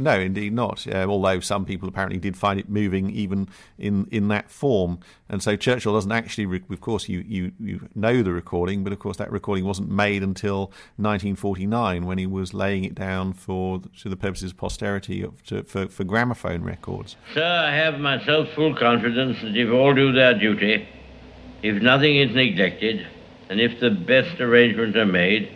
No, 0.00 0.18
indeed 0.18 0.52
not. 0.52 0.86
Uh, 0.86 1.06
although 1.08 1.40
some 1.40 1.64
people 1.64 1.88
apparently 1.88 2.18
did 2.18 2.36
find 2.36 2.58
it 2.58 2.68
moving 2.68 3.10
even 3.10 3.48
in, 3.78 4.06
in 4.10 4.28
that 4.28 4.50
form. 4.50 4.98
And 5.28 5.42
so 5.42 5.56
Churchill 5.56 5.94
doesn't 5.94 6.12
actually, 6.12 6.46
re- 6.46 6.62
of 6.68 6.80
course, 6.80 7.08
you, 7.08 7.24
you, 7.26 7.52
you 7.60 7.88
know 7.94 8.22
the 8.22 8.32
recording, 8.32 8.82
but 8.82 8.92
of 8.92 8.98
course 8.98 9.16
that 9.18 9.30
recording 9.30 9.64
wasn't 9.64 9.90
made 9.90 10.22
until 10.22 10.66
1949 10.96 12.06
when 12.06 12.18
he 12.18 12.26
was 12.26 12.52
laying 12.52 12.84
it 12.84 12.94
down 12.94 13.32
for 13.32 13.80
to 14.00 14.08
the 14.08 14.16
purposes 14.16 14.50
of 14.50 14.56
posterity 14.56 15.22
of, 15.22 15.42
to, 15.44 15.62
for, 15.62 15.88
for 15.88 16.04
gramophone 16.04 16.62
records. 16.62 17.16
Sir, 17.34 17.44
I 17.44 17.74
have 17.74 18.00
myself 18.00 18.48
full 18.54 18.74
confidence 18.74 19.40
that 19.42 19.56
if 19.56 19.70
all 19.72 19.94
do 19.94 20.12
their 20.12 20.38
duty, 20.38 20.88
if 21.62 21.82
nothing 21.82 22.16
is 22.16 22.34
neglected, 22.34 23.06
and 23.48 23.60
if 23.60 23.80
the 23.80 23.90
best 23.90 24.40
arrangements 24.40 24.96
are 24.96 25.06
made, 25.06 25.54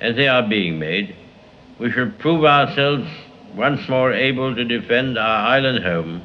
as 0.00 0.16
they 0.16 0.28
are 0.28 0.42
being 0.42 0.78
made, 0.78 1.14
we 1.78 1.90
shall 1.90 2.10
prove 2.18 2.44
ourselves 2.44 3.06
once 3.56 3.88
more 3.88 4.12
able 4.12 4.54
to 4.54 4.64
defend 4.64 5.16
our 5.18 5.48
island 5.48 5.82
home, 5.82 6.22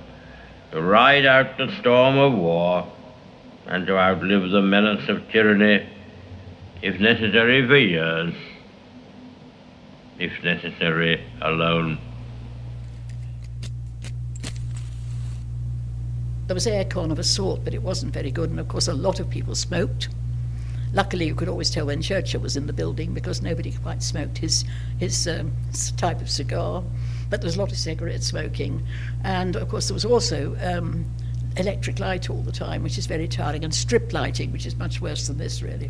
to 0.71 0.81
ride 0.81 1.25
out 1.25 1.57
the 1.57 1.73
storm 1.79 2.17
of 2.17 2.33
war, 2.33 2.85
and 3.67 3.87
to 3.87 3.97
outlive 3.97 4.51
the 4.51 4.61
menace 4.61 5.07
of 5.07 5.27
tyranny, 5.31 5.87
if 6.81 6.99
necessary 6.99 7.65
for 7.65 7.77
years, 7.77 8.33
if 10.19 10.43
necessary 10.43 11.23
alone. 11.41 11.97
There 16.47 16.53
was 16.53 16.67
aircon 16.67 17.13
of 17.13 17.19
a 17.19 17.23
sort, 17.23 17.63
but 17.63 17.73
it 17.73 17.81
wasn't 17.81 18.13
very 18.13 18.29
good, 18.29 18.49
and 18.49 18.59
of 18.59 18.67
course, 18.67 18.89
a 18.89 18.93
lot 18.93 19.21
of 19.21 19.29
people 19.29 19.55
smoked. 19.55 20.09
Luckily, 20.93 21.25
you 21.25 21.35
could 21.35 21.47
always 21.47 21.69
tell 21.71 21.85
when 21.85 22.01
Churchill 22.01 22.41
was 22.41 22.57
in 22.57 22.67
the 22.67 22.73
building 22.73 23.13
because 23.13 23.41
nobody 23.41 23.71
quite 23.71 24.03
smoked 24.03 24.39
his 24.39 24.65
his 24.99 25.25
um, 25.25 25.53
type 25.95 26.19
of 26.19 26.29
cigar. 26.29 26.83
But 27.31 27.41
there 27.41 27.47
was 27.47 27.55
a 27.55 27.59
lot 27.59 27.71
of 27.71 27.77
cigarette 27.77 28.21
smoking, 28.21 28.85
and 29.23 29.55
of 29.55 29.69
course, 29.69 29.87
there 29.87 29.95
was 29.95 30.05
also 30.05 30.55
um, 30.61 31.05
electric 31.55 31.99
light 31.99 32.29
all 32.29 32.41
the 32.41 32.51
time, 32.51 32.83
which 32.83 32.97
is 32.97 33.07
very 33.07 33.27
tiring, 33.27 33.63
and 33.63 33.73
strip 33.73 34.11
lighting, 34.11 34.51
which 34.51 34.65
is 34.65 34.75
much 34.75 35.01
worse 35.01 35.27
than 35.27 35.37
this, 35.37 35.63
really. 35.63 35.89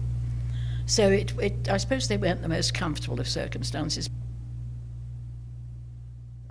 So 0.86 1.10
it, 1.10 1.34
it 1.40 1.68
I 1.68 1.78
suppose 1.78 2.08
they 2.08 2.18
weren't 2.18 2.44
the 2.44 2.48
most 2.48 2.76
comfortable 2.76 3.20
of 3.20 3.28
circumstances. 3.28 4.08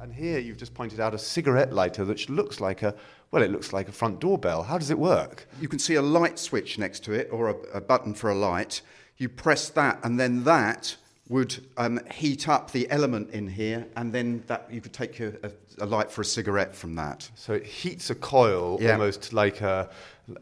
And 0.01 0.13
here 0.13 0.41
you've 0.41 0.57
just 0.57 0.75
pointed 0.75 0.99
out 0.99 1.15
a 1.15 1.19
cigarette 1.19 1.73
lighter 1.73 2.05
which 2.05 2.29
looks 2.29 2.61
like 2.61 2.83
a, 2.83 2.95
well, 3.31 3.43
it 3.43 3.53
looks 3.53 3.73
like 3.73 3.89
a 3.89 3.93
front 3.93 4.19
doorbell. 4.19 4.65
How 4.65 4.77
does 4.77 4.91
it 4.91 4.99
work? 4.99 5.47
You 5.61 5.69
can 5.69 5.79
see 5.79 5.95
a 5.95 6.03
light 6.03 6.39
switch 6.39 6.79
next 6.79 7.05
to 7.05 7.13
it 7.13 7.29
or 7.31 7.51
a, 7.51 7.55
a 7.75 7.81
button 7.81 8.15
for 8.15 8.31
a 8.31 8.35
light. 8.35 8.81
You 9.19 9.29
press 9.29 9.69
that, 9.69 10.01
and 10.03 10.19
then 10.19 10.43
that 10.45 10.97
would 11.31 11.57
um, 11.77 12.01
heat 12.13 12.49
up 12.49 12.73
the 12.73 12.91
element 12.91 13.31
in 13.31 13.47
here, 13.49 13.87
and 13.97 14.13
then 14.13 14.43
that 14.49 14.67
you 14.69 14.81
could 14.81 14.93
take 14.93 15.21
a, 15.21 15.29
a, 15.45 15.85
a 15.85 15.87
light 15.87 16.11
for 16.11 16.23
a 16.23 16.25
cigarette 16.25 16.75
from 16.75 16.97
that. 16.97 17.31
So 17.37 17.53
it 17.53 17.65
heats 17.65 18.11
a 18.11 18.17
coil 18.17 18.79
Yeah. 18.81 18.93
almost 18.95 19.33
like 19.33 19.61
a, 19.61 19.89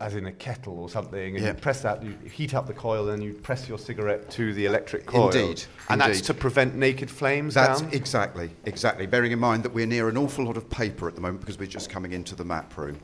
as 0.00 0.14
in 0.14 0.24
a 0.24 0.32
kettle 0.32 0.78
or 0.80 0.88
something, 0.88 1.36
and 1.36 1.44
Yeah. 1.44 1.48
you 1.52 1.54
press 1.58 1.82
that, 1.82 2.02
you 2.02 2.14
heat 2.32 2.54
up 2.54 2.66
the 2.66 2.72
coil, 2.72 3.10
and 3.10 3.22
you 3.22 3.34
press 3.34 3.68
your 3.68 3.76
cigarette 3.78 4.30
to 4.30 4.54
the 4.54 4.64
electric 4.64 5.04
coil. 5.04 5.26
Indeed, 5.30 5.62
And 5.90 6.00
that's 6.00 6.22
to 6.22 6.32
prevent 6.32 6.74
naked 6.74 7.10
flames 7.10 7.52
That's 7.52 7.82
down? 7.82 7.90
exactly, 7.92 8.50
exactly. 8.64 9.04
Bearing 9.06 9.32
in 9.32 9.38
mind 9.38 9.64
that 9.64 9.74
we're 9.74 9.86
near 9.86 10.08
an 10.08 10.16
awful 10.16 10.46
lot 10.46 10.56
of 10.56 10.70
paper 10.70 11.06
at 11.06 11.14
the 11.14 11.20
moment 11.20 11.40
because 11.40 11.58
we're 11.58 11.66
just 11.68 11.90
coming 11.90 12.12
into 12.12 12.34
the 12.34 12.44
map 12.46 12.74
room. 12.78 12.98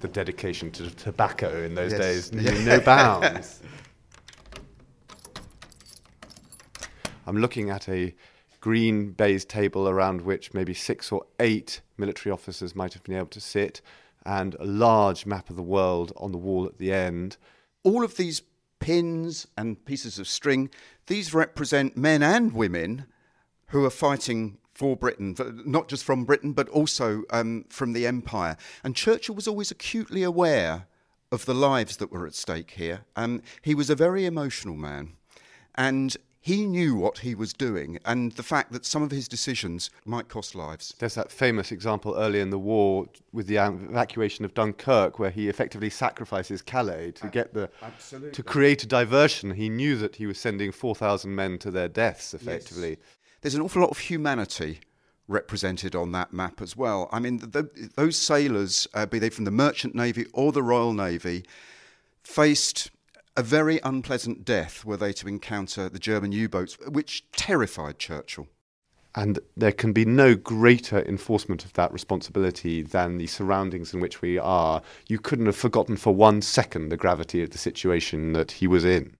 The 0.00 0.08
dedication 0.08 0.72
to 0.72 0.90
tobacco 0.90 1.62
in 1.62 1.76
those 1.76 1.92
Yes. 1.92 2.00
days 2.00 2.32
knew 2.32 2.42
Yeah. 2.42 2.64
no 2.64 2.80
bounds. 2.80 3.60
I'm 7.28 7.36
looking 7.36 7.68
at 7.68 7.88
a 7.90 8.14
green 8.60 9.10
baize 9.10 9.44
table 9.44 9.86
around 9.86 10.22
which 10.22 10.54
maybe 10.54 10.72
six 10.72 11.12
or 11.12 11.26
eight 11.38 11.82
military 11.98 12.32
officers 12.32 12.74
might 12.74 12.94
have 12.94 13.02
been 13.02 13.16
able 13.16 13.26
to 13.26 13.40
sit, 13.40 13.82
and 14.24 14.54
a 14.54 14.64
large 14.64 15.26
map 15.26 15.50
of 15.50 15.56
the 15.56 15.62
world 15.62 16.12
on 16.16 16.32
the 16.32 16.38
wall 16.38 16.64
at 16.64 16.78
the 16.78 16.90
end. 16.90 17.36
All 17.82 18.02
of 18.02 18.16
these 18.16 18.42
pins 18.78 19.46
and 19.58 19.84
pieces 19.84 20.18
of 20.18 20.26
string, 20.26 20.70
these 21.06 21.34
represent 21.34 21.98
men 21.98 22.22
and 22.22 22.52
women 22.54 23.04
who 23.66 23.84
are 23.84 23.90
fighting 23.90 24.56
for 24.72 24.96
Britain, 24.96 25.36
not 25.66 25.88
just 25.88 26.04
from 26.04 26.24
Britain, 26.24 26.52
but 26.52 26.68
also 26.70 27.24
um, 27.30 27.66
from 27.68 27.92
the 27.92 28.06
Empire. 28.06 28.56
And 28.82 28.96
Churchill 28.96 29.34
was 29.34 29.48
always 29.48 29.70
acutely 29.70 30.22
aware 30.22 30.86
of 31.30 31.44
the 31.44 31.54
lives 31.54 31.98
that 31.98 32.10
were 32.10 32.26
at 32.26 32.34
stake 32.34 32.70
here. 32.70 33.02
Um, 33.16 33.42
he 33.60 33.74
was 33.74 33.90
a 33.90 33.94
very 33.94 34.24
emotional 34.24 34.76
man, 34.76 35.12
and 35.74 36.16
he 36.40 36.66
knew 36.66 36.94
what 36.94 37.18
he 37.18 37.34
was 37.34 37.52
doing, 37.52 37.98
and 38.04 38.32
the 38.32 38.42
fact 38.42 38.72
that 38.72 38.86
some 38.86 39.02
of 39.02 39.10
his 39.10 39.28
decisions 39.28 39.90
might 40.04 40.28
cost 40.28 40.54
lives. 40.54 40.94
There's 40.98 41.16
that 41.16 41.32
famous 41.32 41.72
example 41.72 42.14
early 42.16 42.40
in 42.40 42.50
the 42.50 42.58
war 42.58 43.06
with 43.32 43.46
the 43.48 43.56
evacuation 43.56 44.44
of 44.44 44.54
Dunkirk, 44.54 45.18
where 45.18 45.30
he 45.30 45.48
effectively 45.48 45.90
sacrifices 45.90 46.62
Calais 46.62 47.12
to 47.12 47.28
get 47.28 47.54
the 47.54 47.70
absolutely. 47.82 48.30
to 48.30 48.42
create 48.42 48.82
a 48.84 48.86
diversion. 48.86 49.50
He 49.52 49.68
knew 49.68 49.96
that 49.96 50.16
he 50.16 50.26
was 50.26 50.38
sending 50.38 50.72
four 50.72 50.94
thousand 50.94 51.34
men 51.34 51.58
to 51.58 51.70
their 51.70 51.88
deaths, 51.88 52.34
effectively. 52.34 52.98
There's 53.40 53.54
an 53.54 53.62
awful 53.62 53.82
lot 53.82 53.90
of 53.90 53.98
humanity 53.98 54.80
represented 55.26 55.94
on 55.94 56.12
that 56.12 56.32
map 56.32 56.62
as 56.62 56.76
well. 56.76 57.08
I 57.12 57.18
mean, 57.20 57.38
th 57.40 57.52
th 57.52 57.90
those 57.96 58.16
sailors, 58.16 58.88
uh, 58.94 59.06
be 59.06 59.18
they 59.18 59.30
from 59.30 59.44
the 59.44 59.50
Merchant 59.50 59.94
Navy 59.94 60.26
or 60.32 60.52
the 60.52 60.62
Royal 60.62 60.92
Navy, 60.92 61.44
faced 62.22 62.90
a 63.38 63.42
very 63.42 63.78
unpleasant 63.84 64.44
death 64.44 64.84
were 64.84 64.96
they 64.96 65.12
to 65.12 65.28
encounter 65.28 65.88
the 65.88 66.00
German 66.00 66.32
U 66.32 66.48
boats, 66.48 66.76
which 66.88 67.24
terrified 67.30 68.00
Churchill. 68.00 68.48
And 69.14 69.38
there 69.56 69.70
can 69.70 69.92
be 69.92 70.04
no 70.04 70.34
greater 70.34 71.02
enforcement 71.02 71.64
of 71.64 71.72
that 71.74 71.92
responsibility 71.92 72.82
than 72.82 73.16
the 73.16 73.28
surroundings 73.28 73.94
in 73.94 74.00
which 74.00 74.20
we 74.20 74.38
are. 74.38 74.82
You 75.06 75.20
couldn't 75.20 75.46
have 75.46 75.54
forgotten 75.54 75.96
for 75.96 76.12
one 76.12 76.42
second 76.42 76.88
the 76.88 76.96
gravity 76.96 77.40
of 77.40 77.50
the 77.50 77.58
situation 77.58 78.32
that 78.32 78.50
he 78.50 78.66
was 78.66 78.84
in. 78.84 79.14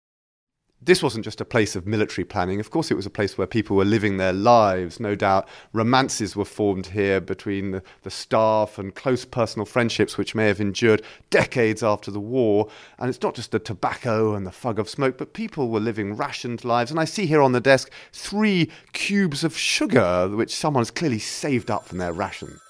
This 0.81 1.03
wasn't 1.03 1.25
just 1.25 1.41
a 1.41 1.45
place 1.45 1.75
of 1.75 1.89
military 1.89 2.25
planning. 2.25 2.61
Of 2.61 2.71
course, 2.71 2.93
it 2.93 2.95
was 2.95 3.05
a 3.05 3.11
place 3.11 3.37
where 3.37 3.49
people 3.49 3.77
were 3.77 3.85
living 3.85 4.17
their 4.17 4.33
lives. 4.33 5.01
No 5.01 5.17
doubt 5.17 5.49
romances 5.73 6.37
were 6.37 6.45
formed 6.45 6.87
here 6.87 7.21
between 7.21 7.73
the, 7.73 7.83
the 8.05 8.11
staff 8.11 8.79
and 8.79 8.95
close 8.95 9.25
personal 9.25 9.67
friendships, 9.67 10.17
which 10.17 10.37
may 10.37 10.47
have 10.47 10.61
endured 10.61 11.03
decades 11.31 11.83
after 11.83 12.13
the 12.13 12.21
war. 12.21 12.69
And 12.99 13.09
it's 13.09 13.21
not 13.21 13.35
just 13.35 13.51
the 13.51 13.59
tobacco 13.59 14.35
and 14.35 14.47
the 14.47 14.53
fug 14.53 14.79
of 14.79 14.89
smoke, 14.89 15.19
but 15.19 15.33
people 15.33 15.69
were 15.69 15.81
living 15.81 16.15
rationed 16.15 16.65
lives. 16.65 16.93
And 16.93 17.01
I 17.01 17.07
see 17.07 17.27
here 17.27 17.43
on 17.43 17.53
the 17.53 17.61
desk 17.61 17.91
three 18.13 18.71
cubes 18.93 19.43
of 19.43 19.59
sugar, 19.59 20.29
which 20.29 20.55
someone's 20.55 20.93
clearly 20.93 21.19
saved 21.19 21.73
up 21.73 21.87
from 21.87 21.99
their 21.99 22.13
ration. 22.13 22.61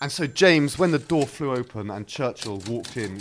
And 0.00 0.10
so, 0.10 0.26
James, 0.26 0.78
when 0.78 0.90
the 0.90 0.98
door 0.98 1.26
flew 1.26 1.52
open 1.52 1.90
and 1.90 2.06
Churchill 2.06 2.58
walked 2.68 2.96
in, 2.96 3.18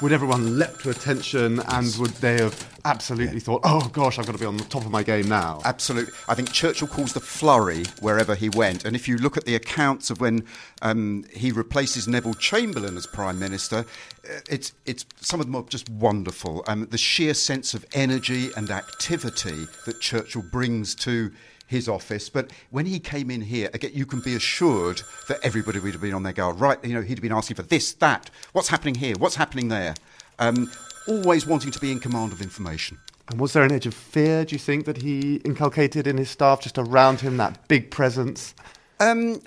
would 0.00 0.12
everyone 0.12 0.58
leapt 0.58 0.82
to 0.82 0.90
attention 0.90 1.60
and 1.68 1.94
would 1.98 2.10
they 2.16 2.34
have 2.34 2.80
absolutely 2.84 3.40
thought, 3.40 3.62
oh 3.64 3.88
gosh, 3.92 4.18
I've 4.18 4.26
got 4.26 4.32
to 4.32 4.38
be 4.38 4.44
on 4.44 4.56
the 4.58 4.64
top 4.64 4.84
of 4.84 4.90
my 4.90 5.02
game 5.02 5.28
now? 5.28 5.60
Absolutely. 5.64 6.12
I 6.28 6.34
think 6.34 6.52
Churchill 6.52 6.86
calls 6.86 7.14
the 7.14 7.20
flurry 7.20 7.84
wherever 8.00 8.34
he 8.34 8.50
went. 8.50 8.84
And 8.84 8.94
if 8.94 9.08
you 9.08 9.16
look 9.16 9.36
at 9.36 9.44
the 9.44 9.54
accounts 9.54 10.10
of 10.10 10.20
when 10.20 10.44
um, 10.82 11.24
he 11.32 11.50
replaces 11.50 12.06
Neville 12.06 12.34
Chamberlain 12.34 12.96
as 12.96 13.06
Prime 13.06 13.38
Minister, 13.38 13.86
uh, 14.28 14.40
it's, 14.50 14.72
it's, 14.84 15.06
some 15.20 15.40
of 15.40 15.46
them 15.46 15.56
are 15.56 15.62
just 15.62 15.88
wonderful. 15.88 16.62
Um, 16.68 16.86
the 16.90 16.98
sheer 16.98 17.32
sense 17.32 17.72
of 17.72 17.86
energy 17.94 18.50
and 18.56 18.70
activity 18.70 19.66
that 19.86 20.00
Churchill 20.00 20.42
brings 20.42 20.94
to 20.96 21.32
his 21.66 21.88
office. 21.88 22.28
But 22.28 22.52
when 22.70 22.86
he 22.86 22.98
came 22.98 23.30
in 23.30 23.42
here, 23.42 23.70
again, 23.74 23.90
you 23.94 24.06
can 24.06 24.20
be 24.20 24.34
assured 24.34 25.02
that 25.28 25.40
everybody 25.42 25.78
would 25.78 25.92
have 25.92 26.00
been 26.00 26.14
on 26.14 26.22
their 26.22 26.32
guard. 26.32 26.60
Right, 26.60 26.82
you 26.84 26.94
know, 26.94 27.02
he'd 27.02 27.18
have 27.18 27.22
been 27.22 27.32
asking 27.32 27.56
for 27.56 27.62
this, 27.62 27.92
that, 27.94 28.30
what's 28.52 28.68
happening 28.68 28.94
here, 28.94 29.14
what's 29.18 29.36
happening 29.36 29.68
there. 29.68 29.94
Um, 30.38 30.70
always 31.08 31.46
wanting 31.46 31.70
to 31.70 31.80
be 31.80 31.92
in 31.92 32.00
command 32.00 32.32
of 32.32 32.42
information. 32.42 32.98
And 33.28 33.40
was 33.40 33.52
there 33.52 33.64
an 33.64 33.72
edge 33.72 33.86
of 33.86 33.94
fear, 33.94 34.44
do 34.44 34.54
you 34.54 34.58
think, 34.58 34.84
that 34.86 34.98
he 34.98 35.36
inculcated 35.36 36.06
in 36.06 36.16
his 36.16 36.30
staff 36.30 36.60
just 36.60 36.78
around 36.78 37.20
him, 37.20 37.36
that 37.38 37.66
big 37.66 37.90
presence? 37.90 38.54
Um, 39.00 39.40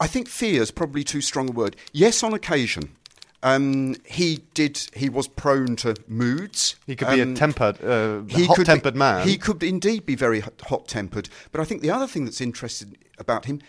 I 0.00 0.06
think 0.06 0.28
fear 0.28 0.62
is 0.62 0.70
probably 0.70 1.04
too 1.04 1.20
strong 1.20 1.50
a 1.50 1.52
word. 1.52 1.76
Yes, 1.92 2.22
on 2.22 2.32
occasion. 2.32 2.96
Um, 3.44 3.96
he 4.04 4.44
did. 4.54 4.78
He 4.94 5.08
was 5.08 5.26
prone 5.26 5.76
to 5.76 5.96
moods. 6.06 6.76
He 6.86 6.94
could 6.94 7.08
be 7.10 7.20
a 7.20 7.24
Um, 7.24 7.34
tempered, 7.34 7.82
uh, 7.84 8.22
hot-tempered 8.46 8.94
man. 8.94 9.26
He 9.26 9.36
could 9.36 9.62
indeed 9.62 10.06
be 10.06 10.14
very 10.14 10.40
hot 10.40 10.86
tempered. 10.86 11.28
But 11.50 11.60
I 11.60 11.64
think 11.64 11.82
the 11.82 11.90
other 11.90 12.06
thing 12.06 12.24
that's 12.24 12.40
interesting 12.40 12.96
about 13.18 13.46
him, 13.46 13.60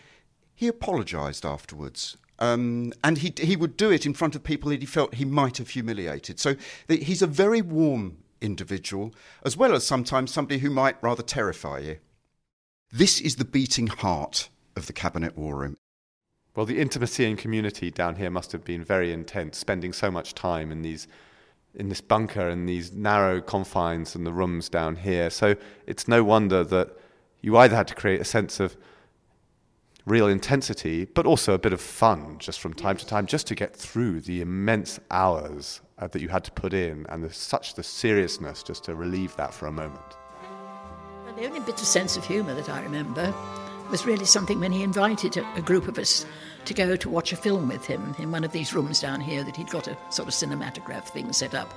he 0.53 0.67
apologised 0.67 1.43
afterwards. 1.43 2.17
Um, 2.39 2.93
and 3.03 3.19
he, 3.19 3.33
he 3.37 3.55
would 3.55 3.77
do 3.77 3.91
it 3.91 4.05
in 4.05 4.13
front 4.13 4.35
of 4.35 4.43
people 4.43 4.69
that 4.71 4.81
he 4.81 4.85
felt 4.85 5.15
he 5.15 5.25
might 5.25 5.57
have 5.57 5.69
humiliated. 5.69 6.39
So 6.39 6.55
th- 6.87 7.05
he's 7.05 7.21
a 7.21 7.27
very 7.27 7.61
warm 7.61 8.17
individual, 8.41 9.13
as 9.43 9.55
well 9.55 9.73
as 9.73 9.85
sometimes 9.85 10.31
somebody 10.31 10.59
who 10.59 10.69
might 10.69 11.01
rather 11.01 11.23
terrify 11.23 11.79
you. 11.79 11.97
This 12.91 13.21
is 13.21 13.37
the 13.37 13.45
beating 13.45 13.87
heart 13.87 14.49
of 14.75 14.87
the 14.87 14.93
Cabinet 14.93 15.37
War 15.37 15.55
Room. 15.55 15.77
Well, 16.55 16.65
the 16.67 16.79
intimacy 16.79 17.25
and 17.25 17.37
community 17.37 17.89
down 17.89 18.15
here 18.15 18.29
must 18.29 18.51
have 18.51 18.63
been 18.63 18.83
very 18.83 19.11
intense, 19.11 19.57
spending 19.57 19.91
so 19.91 20.11
much 20.11 20.35
time 20.35 20.71
in 20.71 20.81
these 20.81 21.07
in 21.75 21.89
this 21.89 22.01
bunker 22.01 22.49
and 22.49 22.69
these 22.69 22.91
narrow 22.91 23.41
confines 23.41 24.13
and 24.13 24.27
the 24.27 24.31
rooms 24.31 24.69
down 24.69 24.95
here. 24.95 25.31
So 25.31 25.55
it's 25.87 26.07
no 26.07 26.23
wonder 26.23 26.63
that 26.65 26.95
you 27.41 27.57
either 27.57 27.75
had 27.75 27.87
to 27.87 27.95
create 27.95 28.21
a 28.21 28.25
sense 28.25 28.59
of 28.59 28.77
real 30.05 30.27
intensity, 30.27 31.05
but 31.05 31.25
also 31.25 31.55
a 31.55 31.57
bit 31.57 31.73
of 31.73 31.81
fun 31.81 32.37
just 32.37 32.59
from 32.59 32.75
time 32.75 32.97
to 32.97 33.07
time, 33.07 33.25
just 33.25 33.47
to 33.47 33.55
get 33.55 33.75
through 33.75 34.21
the 34.21 34.41
immense 34.41 34.99
hours 35.09 35.81
uh, 35.97 36.07
that 36.07 36.21
you 36.21 36.27
had 36.27 36.43
to 36.43 36.51
put 36.51 36.73
in 36.73 37.07
and 37.09 37.23
the, 37.23 37.33
such 37.33 37.73
the 37.73 37.83
seriousness 37.83 38.61
just 38.61 38.83
to 38.83 38.93
relieve 38.93 39.35
that 39.37 39.51
for 39.51 39.65
a 39.65 39.71
moment. 39.71 39.99
The 41.35 41.47
only 41.47 41.61
bit 41.61 41.81
of 41.81 41.87
sense 41.87 42.17
of 42.17 42.25
humour 42.25 42.53
that 42.53 42.69
I 42.69 42.83
remember 42.83 43.33
was 43.93 44.07
really 44.07 44.25
something 44.25 44.59
when 44.59 44.71
he 44.71 44.81
invited 44.81 45.37
a, 45.37 45.53
a 45.55 45.61
group 45.61 45.87
of 45.87 45.99
us 45.99 46.25
to 46.65 46.73
go 46.73 46.95
to 46.95 47.09
watch 47.11 47.31
a 47.31 47.35
film 47.35 47.67
with 47.67 47.85
him 47.85 48.15
in 48.17 48.31
one 48.31 48.43
of 48.43 48.51
these 48.51 48.73
rooms 48.73 48.99
down 48.99 49.21
here 49.21 49.43
that 49.43 49.55
he'd 49.55 49.69
got 49.69 49.87
a 49.87 49.95
sort 50.09 50.27
of 50.27 50.33
cinematograph 50.33 51.09
thing 51.09 51.31
set 51.31 51.53
up. 51.53 51.71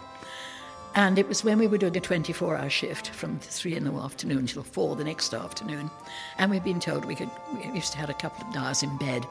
And 0.94 1.18
it 1.18 1.28
was 1.28 1.44
when 1.44 1.58
we 1.58 1.66
were 1.66 1.76
doing 1.76 1.94
a 1.94 2.00
24 2.00 2.56
hour 2.56 2.70
shift 2.70 3.10
from 3.10 3.38
three 3.40 3.76
in 3.76 3.84
the 3.84 3.92
afternoon 3.92 4.46
till 4.46 4.62
four 4.62 4.96
the 4.96 5.04
next 5.04 5.34
afternoon. 5.34 5.90
And 6.38 6.50
we'd 6.50 6.64
been 6.64 6.80
told 6.80 7.04
we 7.04 7.16
could, 7.16 7.28
we 7.54 7.70
used 7.72 7.92
to 7.92 7.98
have 7.98 8.08
a 8.08 8.14
couple 8.14 8.48
of 8.48 8.56
hours 8.56 8.82
in 8.82 8.96
bed. 8.96 9.26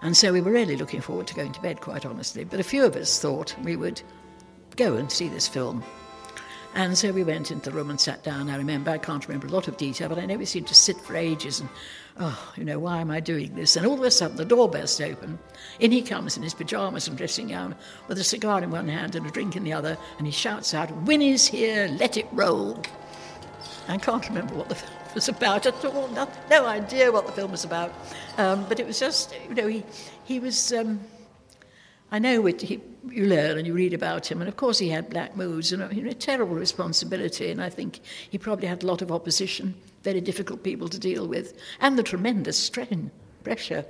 And 0.00 0.16
so 0.16 0.32
we 0.32 0.40
were 0.40 0.52
really 0.52 0.76
looking 0.76 1.00
forward 1.00 1.26
to 1.26 1.34
going 1.34 1.50
to 1.50 1.60
bed, 1.60 1.80
quite 1.80 2.06
honestly. 2.06 2.44
But 2.44 2.60
a 2.60 2.64
few 2.64 2.84
of 2.84 2.94
us 2.94 3.18
thought 3.18 3.56
we 3.64 3.74
would 3.74 4.00
go 4.76 4.94
and 4.94 5.10
see 5.10 5.28
this 5.28 5.48
film. 5.48 5.82
And 6.74 6.96
so 6.96 7.12
we 7.12 7.22
went 7.22 7.50
into 7.50 7.68
the 7.68 7.76
room 7.76 7.90
and 7.90 8.00
sat 8.00 8.22
down. 8.22 8.48
I 8.48 8.56
remember, 8.56 8.90
I 8.90 8.98
can't 8.98 9.26
remember 9.28 9.46
a 9.46 9.50
lot 9.50 9.68
of 9.68 9.76
detail, 9.76 10.08
but 10.08 10.18
I 10.18 10.24
know 10.24 10.36
we 10.36 10.46
seemed 10.46 10.68
to 10.68 10.74
sit 10.74 10.96
for 10.96 11.14
ages 11.16 11.60
and, 11.60 11.68
oh, 12.18 12.52
you 12.56 12.64
know, 12.64 12.78
why 12.78 13.00
am 13.00 13.10
I 13.10 13.20
doing 13.20 13.54
this? 13.54 13.76
And 13.76 13.86
all 13.86 13.94
of 13.94 14.02
a 14.02 14.10
sudden 14.10 14.38
the 14.38 14.44
door 14.44 14.70
burst 14.70 15.00
open. 15.02 15.38
In 15.80 15.92
he 15.92 16.00
comes 16.00 16.36
in 16.36 16.42
his 16.42 16.54
pyjamas 16.54 17.08
and 17.08 17.16
dressing 17.16 17.48
gown 17.48 17.74
with 18.08 18.18
a 18.18 18.24
cigar 18.24 18.62
in 18.62 18.70
one 18.70 18.88
hand 18.88 19.14
and 19.14 19.26
a 19.26 19.30
drink 19.30 19.54
in 19.54 19.64
the 19.64 19.72
other, 19.74 19.98
and 20.16 20.26
he 20.26 20.32
shouts 20.32 20.72
out, 20.72 20.90
Winnie's 21.02 21.46
here, 21.46 21.94
let 22.00 22.16
it 22.16 22.26
roll. 22.32 22.82
I 23.88 23.98
can't 23.98 24.26
remember 24.26 24.54
what 24.54 24.70
the 24.70 24.74
film 24.76 24.92
was 25.14 25.28
about 25.28 25.66
at 25.66 25.84
all, 25.84 26.08
no, 26.08 26.26
no 26.50 26.64
idea 26.64 27.12
what 27.12 27.26
the 27.26 27.32
film 27.32 27.50
was 27.50 27.64
about. 27.64 27.92
Um, 28.38 28.64
but 28.66 28.80
it 28.80 28.86
was 28.86 28.98
just, 28.98 29.34
you 29.46 29.54
know, 29.54 29.66
he, 29.66 29.84
he 30.24 30.40
was. 30.40 30.72
Um, 30.72 31.00
I 32.12 32.18
know 32.18 32.46
it, 32.46 32.60
he, 32.60 32.78
you 33.08 33.24
learn 33.24 33.56
and 33.56 33.66
you 33.66 33.72
read 33.72 33.94
about 33.94 34.30
him, 34.30 34.42
and 34.42 34.48
of 34.48 34.56
course 34.56 34.78
he 34.78 34.90
had 34.90 35.08
black 35.08 35.34
moods 35.34 35.72
and 35.72 35.96
you 35.96 36.02
know, 36.02 36.12
terrible 36.12 36.54
responsibility, 36.54 37.50
and 37.50 37.62
I 37.62 37.70
think 37.70 38.00
he 38.28 38.36
probably 38.36 38.68
had 38.68 38.82
a 38.82 38.86
lot 38.86 39.00
of 39.00 39.10
opposition, 39.10 39.74
very 40.02 40.20
difficult 40.20 40.62
people 40.62 40.88
to 40.88 40.98
deal 40.98 41.26
with, 41.26 41.58
and 41.80 41.98
the 41.98 42.02
tremendous 42.02 42.58
strain, 42.58 43.10
pressure, 43.42 43.86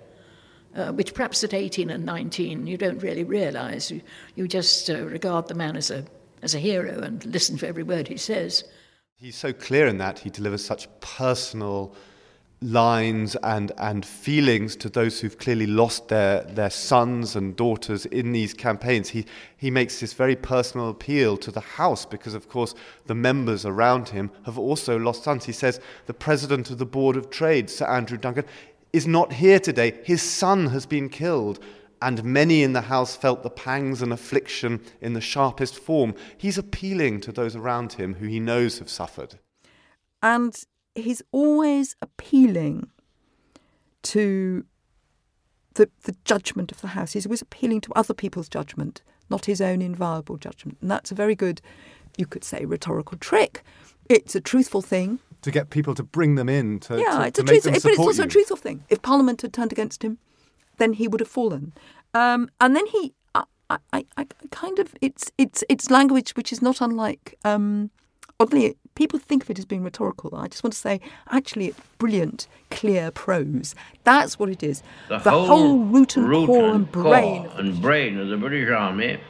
uh, 0.77 0.93
which 0.93 1.15
perhaps 1.15 1.43
at 1.43 1.53
18 1.53 1.91
and 1.91 2.07
19 2.07 2.69
you 2.69 2.77
don't 2.77 3.03
really 3.03 3.25
realise. 3.25 3.91
You, 3.91 4.01
you 4.37 4.47
just 4.47 4.89
uh, 4.89 5.03
regard 5.03 5.49
the 5.49 5.55
man 5.55 5.77
as 5.77 5.91
a, 5.91 6.05
as 6.43 6.55
a 6.55 6.61
hero 6.61 7.01
and 7.01 7.25
listen 7.27 7.59
to 7.59 7.67
every 7.67 7.83
word 7.83 8.07
he 8.07 8.17
says. 8.17 8.63
He's 9.17 9.37
so 9.37 9.53
clear 9.53 9.89
in 9.89 9.99
that 9.99 10.21
he 10.21 10.31
delivers 10.31 10.65
such 10.65 10.89
personal 11.01 11.95
lines 12.63 13.37
and, 13.43 13.73
and 13.79 14.07
feelings 14.07 14.77
to 14.77 14.89
those 14.89 15.21
who've 15.21 15.39
clearly 15.39 15.67
lost 15.67 16.09
their, 16.09 16.43
their 16.45 16.71
sons 16.71 17.37
and 17.37 17.57
daughters 17.57 18.07
in 18.07 18.33
these 18.33 18.55
campaigns. 18.55 19.09
He, 19.09 19.27
he 19.57 19.71
makes 19.71 20.01
this 20.01 20.13
very 20.13 20.37
personal 20.37 20.89
appeal 20.89 21.37
to 21.39 21.51
the 21.51 21.61
House 21.61 22.07
because, 22.07 22.35
of 22.35 22.49
course, 22.49 22.75
the 23.07 23.15
members 23.15 23.67
around 23.67 24.09
him 24.09 24.31
have 24.45 24.59
also 24.59 24.99
lost 24.99 25.25
sons. 25.25 25.45
He 25.45 25.53
says 25.53 25.81
the 26.07 26.15
president 26.15 26.71
of 26.71 26.79
the 26.79 26.87
Board 26.87 27.17
of 27.17 27.31
Trade, 27.31 27.69
Sir 27.69 27.87
Andrew 27.87 28.19
Duncan, 28.19 28.45
is 28.93 29.07
not 29.07 29.33
here 29.33 29.59
today. 29.59 30.01
His 30.05 30.23
son 30.23 30.69
has 30.69 30.87
been 30.87 31.09
killed. 31.09 31.59
And 32.01 32.25
many 32.25 32.65
in 32.65 32.73
the 32.73 32.81
house 32.81 33.15
felt 33.15 33.45
the 33.45 33.51
pangs 33.51 34.03
and 34.03 34.13
affliction 34.13 34.81
in 35.01 35.13
the 35.13 35.21
sharpest 35.21 35.77
form. 35.77 36.17
He's 36.37 36.59
appealing 36.59 37.21
to 37.21 37.31
those 37.31 37.55
around 37.55 37.93
him 37.93 38.15
who 38.15 38.27
he 38.27 38.41
knows 38.41 38.81
have 38.81 38.91
suffered. 38.91 39.39
And 40.21 40.53
he's 40.95 41.23
always 41.33 41.97
appealing 42.03 42.89
to 44.03 44.65
the, 45.75 45.89
the 46.05 46.15
judgment 46.25 46.73
of 46.73 46.81
the 46.81 46.89
House. 46.89 47.13
He's 47.13 47.27
always 47.27 47.43
appealing 47.43 47.81
to 47.83 47.93
other 47.95 48.15
people's 48.15 48.49
judgment, 48.49 49.03
not 49.31 49.47
his 49.47 49.61
own 49.61 49.81
inviolable 49.81 50.37
judgment. 50.37 50.79
And 50.81 50.91
that's 50.91 51.11
a 51.11 51.15
very 51.15 51.35
good, 51.35 51.61
you 52.17 52.27
could 52.27 52.45
say, 52.45 52.65
rhetorical 52.65 53.19
trick. 53.19 53.63
It's 54.09 54.35
a 54.35 54.41
truthful 54.41 54.83
thing. 54.83 55.21
To 55.43 55.51
get 55.51 55.71
people 55.71 55.95
to 55.95 56.03
bring 56.03 56.35
them 56.37 56.49
in 56.49 56.79
to, 56.81 56.99
yeah, 56.99 57.19
to, 57.19 57.27
it's 57.27 57.37
to 57.37 57.43
a 57.43 57.45
make 57.45 57.63
truth, 57.63 57.83
but 57.83 57.93
it's 57.93 57.99
also 57.99 58.23
you. 58.23 58.27
a 58.27 58.31
truthful 58.31 58.57
thing. 58.57 58.85
If 58.89 59.03
Parliament 59.03 59.43
had 59.43 59.53
turned 59.53 59.73
against 59.73 60.05
him, 60.05 60.19
then 60.79 60.93
he 60.93 61.09
would 61.09 61.21
have 61.21 61.29
fallen. 61.29 61.73
Um, 62.15 62.49
and 62.61 62.77
then 62.77 62.87
he, 62.87 63.15
I, 63.35 63.45
I, 63.93 64.05
I, 64.17 64.27
kind 64.51 64.79
of, 64.79 64.95
it's 65.01 65.33
it's 65.39 65.65
it's 65.69 65.91
language 65.91 66.33
which 66.33 66.53
is 66.53 66.63
not 66.63 66.81
unlike. 66.81 67.39
Um, 67.45 67.91
oddly, 68.43 68.77
people 68.95 69.19
think 69.19 69.45
of 69.45 69.51
it 69.51 69.59
as 69.59 69.65
being 69.65 69.85
rhetorical. 69.85 70.35
I 70.35 70.49
just 70.49 70.65
want 70.65 70.73
to 70.73 70.79
say, 70.79 71.01
actually, 71.31 71.69
it's 71.69 71.81
brilliant, 71.99 72.49
clear 72.71 73.11
prose. 73.11 73.75
That's 74.05 74.39
what 74.39 74.49
it 74.49 74.63
is. 74.63 74.83
The, 75.09 75.19
whole, 75.21 75.47
whole, 75.47 75.79
root 75.79 76.17
and 76.17 76.29
root 76.29 76.47
core 76.47 76.65
and 76.67 76.75
and 76.75 76.93
brain. 76.93 77.45
core 77.45 77.61
and 77.61 77.81
brain 77.81 78.19
of 78.19 78.29
the 78.29 78.37
British 78.37 78.69
Army, 78.71 79.21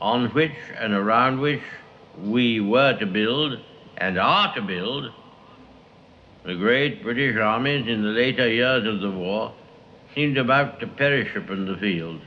on 0.00 0.26
which 0.30 0.52
and 0.76 0.92
around 0.92 1.40
which 1.40 1.62
we 2.20 2.60
were 2.60 2.98
to 2.98 3.06
build 3.06 3.58
and 3.96 4.18
are 4.18 4.52
to 4.54 4.62
build. 4.62 5.12
The 6.44 6.56
great 6.56 7.02
British 7.02 7.36
armies 7.36 7.86
in 7.88 8.02
the 8.02 8.10
later 8.10 8.46
years 8.46 8.86
of 8.86 9.00
the 9.00 9.10
war 9.10 9.54
seemed 10.14 10.36
about 10.36 10.78
to 10.80 10.86
perish 10.86 11.34
upon 11.34 11.64
the 11.64 11.76
field 11.78 12.20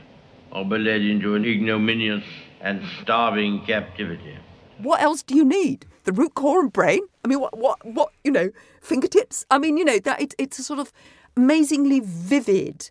or 0.50 0.64
be 0.64 0.78
led 0.78 1.02
into 1.02 1.36
an 1.36 1.44
ignominious 1.44 2.24
and 2.60 2.82
starving 3.00 3.64
captivity. 3.64 4.36
What 4.78 5.00
else 5.00 5.22
do 5.22 5.34
you 5.34 5.44
need? 5.44 5.86
The 6.04 6.12
root, 6.12 6.34
core, 6.34 6.60
and 6.60 6.72
brain. 6.72 7.00
I 7.24 7.28
mean, 7.28 7.40
what, 7.40 7.56
what, 7.58 7.84
what? 7.84 8.12
You 8.24 8.30
know, 8.30 8.50
fingertips. 8.80 9.44
I 9.50 9.58
mean, 9.58 9.76
you 9.76 9.84
know, 9.84 9.98
that 9.98 10.20
it, 10.20 10.34
it's 10.38 10.58
a 10.58 10.62
sort 10.62 10.78
of 10.80 10.92
amazingly 11.36 12.00
vivid. 12.00 12.90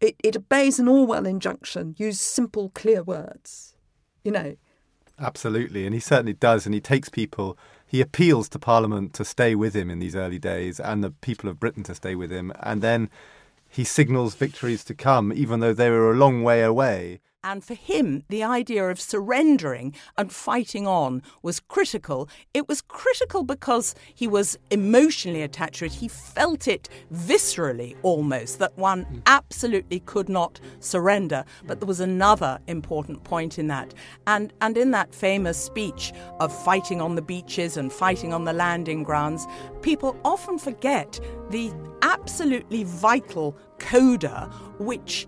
It, 0.00 0.16
it 0.22 0.36
obeys 0.36 0.78
an 0.78 0.88
Orwell 0.88 1.26
injunction. 1.26 1.94
Use 1.98 2.20
simple, 2.20 2.70
clear 2.70 3.02
words. 3.02 3.74
You 4.24 4.32
know. 4.32 4.56
Absolutely, 5.18 5.84
and 5.84 5.94
he 5.94 6.00
certainly 6.00 6.32
does, 6.32 6.64
and 6.64 6.74
he 6.74 6.80
takes 6.80 7.10
people. 7.10 7.58
He 7.86 8.00
appeals 8.00 8.48
to 8.50 8.58
Parliament 8.58 9.12
to 9.14 9.24
stay 9.24 9.54
with 9.54 9.74
him 9.74 9.90
in 9.90 9.98
these 9.98 10.16
early 10.16 10.38
days, 10.38 10.80
and 10.80 11.04
the 11.04 11.10
people 11.10 11.50
of 11.50 11.60
Britain 11.60 11.82
to 11.84 11.94
stay 11.94 12.14
with 12.14 12.30
him, 12.30 12.52
and 12.60 12.80
then 12.80 13.10
he 13.68 13.84
signals 13.84 14.34
victories 14.34 14.82
to 14.84 14.94
come, 14.94 15.32
even 15.32 15.60
though 15.60 15.74
they 15.74 15.90
were 15.90 16.10
a 16.10 16.16
long 16.16 16.42
way 16.42 16.62
away. 16.62 17.20
And 17.42 17.64
for 17.64 17.72
him, 17.72 18.22
the 18.28 18.42
idea 18.44 18.90
of 18.90 19.00
surrendering 19.00 19.94
and 20.18 20.30
fighting 20.30 20.86
on 20.86 21.22
was 21.42 21.58
critical. 21.58 22.28
It 22.52 22.68
was 22.68 22.82
critical 22.82 23.44
because 23.44 23.94
he 24.14 24.28
was 24.28 24.58
emotionally 24.70 25.40
attached 25.40 25.78
to 25.78 25.86
it. 25.86 25.94
He 25.94 26.08
felt 26.08 26.68
it 26.68 26.90
viscerally 27.10 27.96
almost 28.02 28.58
that 28.58 28.76
one 28.76 29.22
absolutely 29.24 30.00
could 30.00 30.28
not 30.28 30.60
surrender. 30.80 31.46
But 31.66 31.80
there 31.80 31.86
was 31.86 32.00
another 32.00 32.58
important 32.66 33.24
point 33.24 33.58
in 33.58 33.68
that. 33.68 33.94
And, 34.26 34.52
and 34.60 34.76
in 34.76 34.90
that 34.90 35.14
famous 35.14 35.56
speech 35.56 36.12
of 36.40 36.54
fighting 36.64 37.00
on 37.00 37.14
the 37.14 37.22
beaches 37.22 37.78
and 37.78 37.90
fighting 37.90 38.34
on 38.34 38.44
the 38.44 38.52
landing 38.52 39.02
grounds, 39.02 39.46
people 39.80 40.14
often 40.26 40.58
forget 40.58 41.18
the 41.48 41.72
absolutely 42.02 42.84
vital 42.84 43.56
coda 43.78 44.50
which 44.78 45.26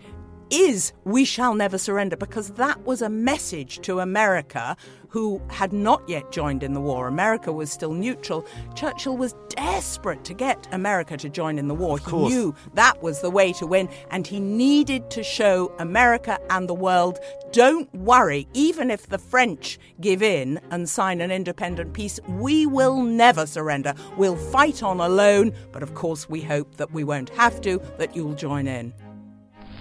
is 0.52 0.92
we 1.04 1.24
shall 1.24 1.54
never 1.54 1.78
surrender 1.78 2.16
because 2.16 2.50
that 2.52 2.84
was 2.84 3.02
a 3.02 3.08
message 3.08 3.80
to 3.80 4.00
America 4.00 4.76
who 5.08 5.42
had 5.50 5.72
not 5.72 6.02
yet 6.08 6.32
joined 6.32 6.62
in 6.62 6.72
the 6.72 6.80
war. 6.80 7.06
America 7.06 7.52
was 7.52 7.70
still 7.70 7.92
neutral. 7.92 8.46
Churchill 8.74 9.16
was 9.16 9.34
desperate 9.50 10.24
to 10.24 10.32
get 10.32 10.66
America 10.72 11.16
to 11.18 11.28
join 11.28 11.58
in 11.58 11.68
the 11.68 11.74
war. 11.74 11.98
He 11.98 12.16
knew 12.16 12.54
that 12.74 13.02
was 13.02 13.20
the 13.20 13.28
way 13.28 13.52
to 13.54 13.66
win 13.66 13.88
and 14.10 14.26
he 14.26 14.40
needed 14.40 15.10
to 15.10 15.22
show 15.22 15.74
America 15.78 16.38
and 16.48 16.68
the 16.68 16.74
world 16.74 17.18
don't 17.52 17.92
worry, 17.94 18.48
even 18.54 18.90
if 18.90 19.08
the 19.08 19.18
French 19.18 19.78
give 20.00 20.22
in 20.22 20.58
and 20.70 20.88
sign 20.88 21.20
an 21.20 21.30
independent 21.30 21.92
peace, 21.92 22.18
we 22.26 22.64
will 22.64 23.02
never 23.02 23.46
surrender. 23.46 23.94
We'll 24.16 24.36
fight 24.36 24.82
on 24.82 25.00
alone, 25.00 25.52
but 25.70 25.82
of 25.82 25.92
course 25.92 26.30
we 26.30 26.40
hope 26.40 26.76
that 26.76 26.92
we 26.92 27.04
won't 27.04 27.28
have 27.30 27.60
to, 27.62 27.82
that 27.98 28.16
you'll 28.16 28.34
join 28.34 28.66
in. 28.66 28.94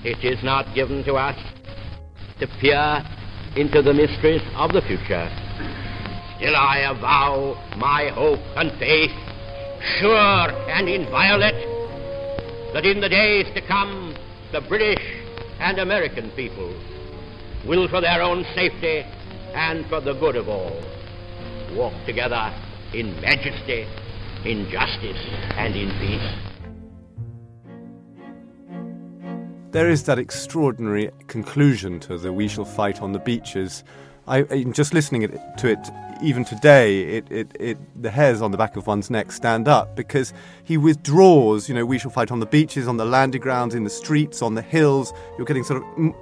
It 0.04 0.24
is 0.26 0.44
not 0.44 0.74
given 0.74 1.04
to 1.06 1.14
us 1.14 1.38
to 2.40 2.48
peer 2.60 3.04
into 3.56 3.84
the 3.84 3.94
mysteries 3.94 4.42
of 4.56 4.74
the 4.74 4.82
future. 4.82 5.30
Still 6.38 6.56
I 6.56 6.90
avow 6.90 7.54
my 7.78 8.10
hope 8.10 8.40
and 8.56 8.72
faith, 8.80 9.12
sure 10.00 10.50
and 10.74 10.90
inviolate, 10.90 11.54
that 12.74 12.84
in 12.84 13.00
the 13.00 13.10
days 13.10 13.46
to 13.54 13.62
come 13.68 14.16
the 14.52 14.62
British 14.62 15.04
and 15.60 15.78
American 15.78 16.32
people 16.32 16.74
will, 17.68 17.88
for 17.88 18.02
their 18.02 18.24
own 18.24 18.44
safety 18.56 19.06
and 19.54 19.86
for 19.86 20.02
the 20.02 20.14
good 20.14 20.36
of 20.36 20.50
all, 20.50 20.82
walk 21.76 21.94
together 22.08 22.52
in 22.96 23.14
majesty, 23.22 23.86
in 24.46 24.68
justice, 24.72 25.22
and 25.58 25.76
in 25.76 25.92
peace. 26.00 26.51
There 29.72 29.90
is 29.90 30.04
that 30.04 30.20
extraordinary 30.20 31.12
conclusion 31.28 32.02
to 32.02 32.18
the 32.18 32.34
"We 32.34 32.50
shall 32.50 32.66
fight 32.66 33.02
on 33.02 33.14
the 33.14 33.20
beaches." 33.20 33.86
I, 34.28 34.44
just 34.72 34.94
listening 34.94 35.40
to 35.58 35.68
it, 35.68 35.90
even 36.22 36.44
today, 36.44 37.18
it, 37.18 37.32
it, 37.32 37.56
it, 37.58 37.78
the 38.02 38.12
hairs 38.12 38.42
on 38.42 38.52
the 38.52 38.58
back 38.58 38.76
of 38.76 38.86
one's 38.86 39.10
neck 39.10 39.32
stand 39.32 39.70
up 39.70 39.96
because 39.96 40.34
he 40.66 40.78
withdraws. 40.78 41.70
You 41.70 41.76
know, 41.76 41.86
we 41.86 41.98
shall 41.98 42.12
fight 42.12 42.32
on 42.32 42.42
the 42.42 42.46
beaches, 42.46 42.86
on 42.86 42.98
the 42.98 43.06
landing 43.06 43.42
grounds, 43.42 43.74
in 43.74 43.86
the 43.86 43.90
streets, 43.90 44.42
on 44.42 44.56
the 44.56 44.62
hills. 44.62 45.14
You're 45.38 45.48
getting 45.48 45.64
sort 45.64 45.82
of 45.84 46.16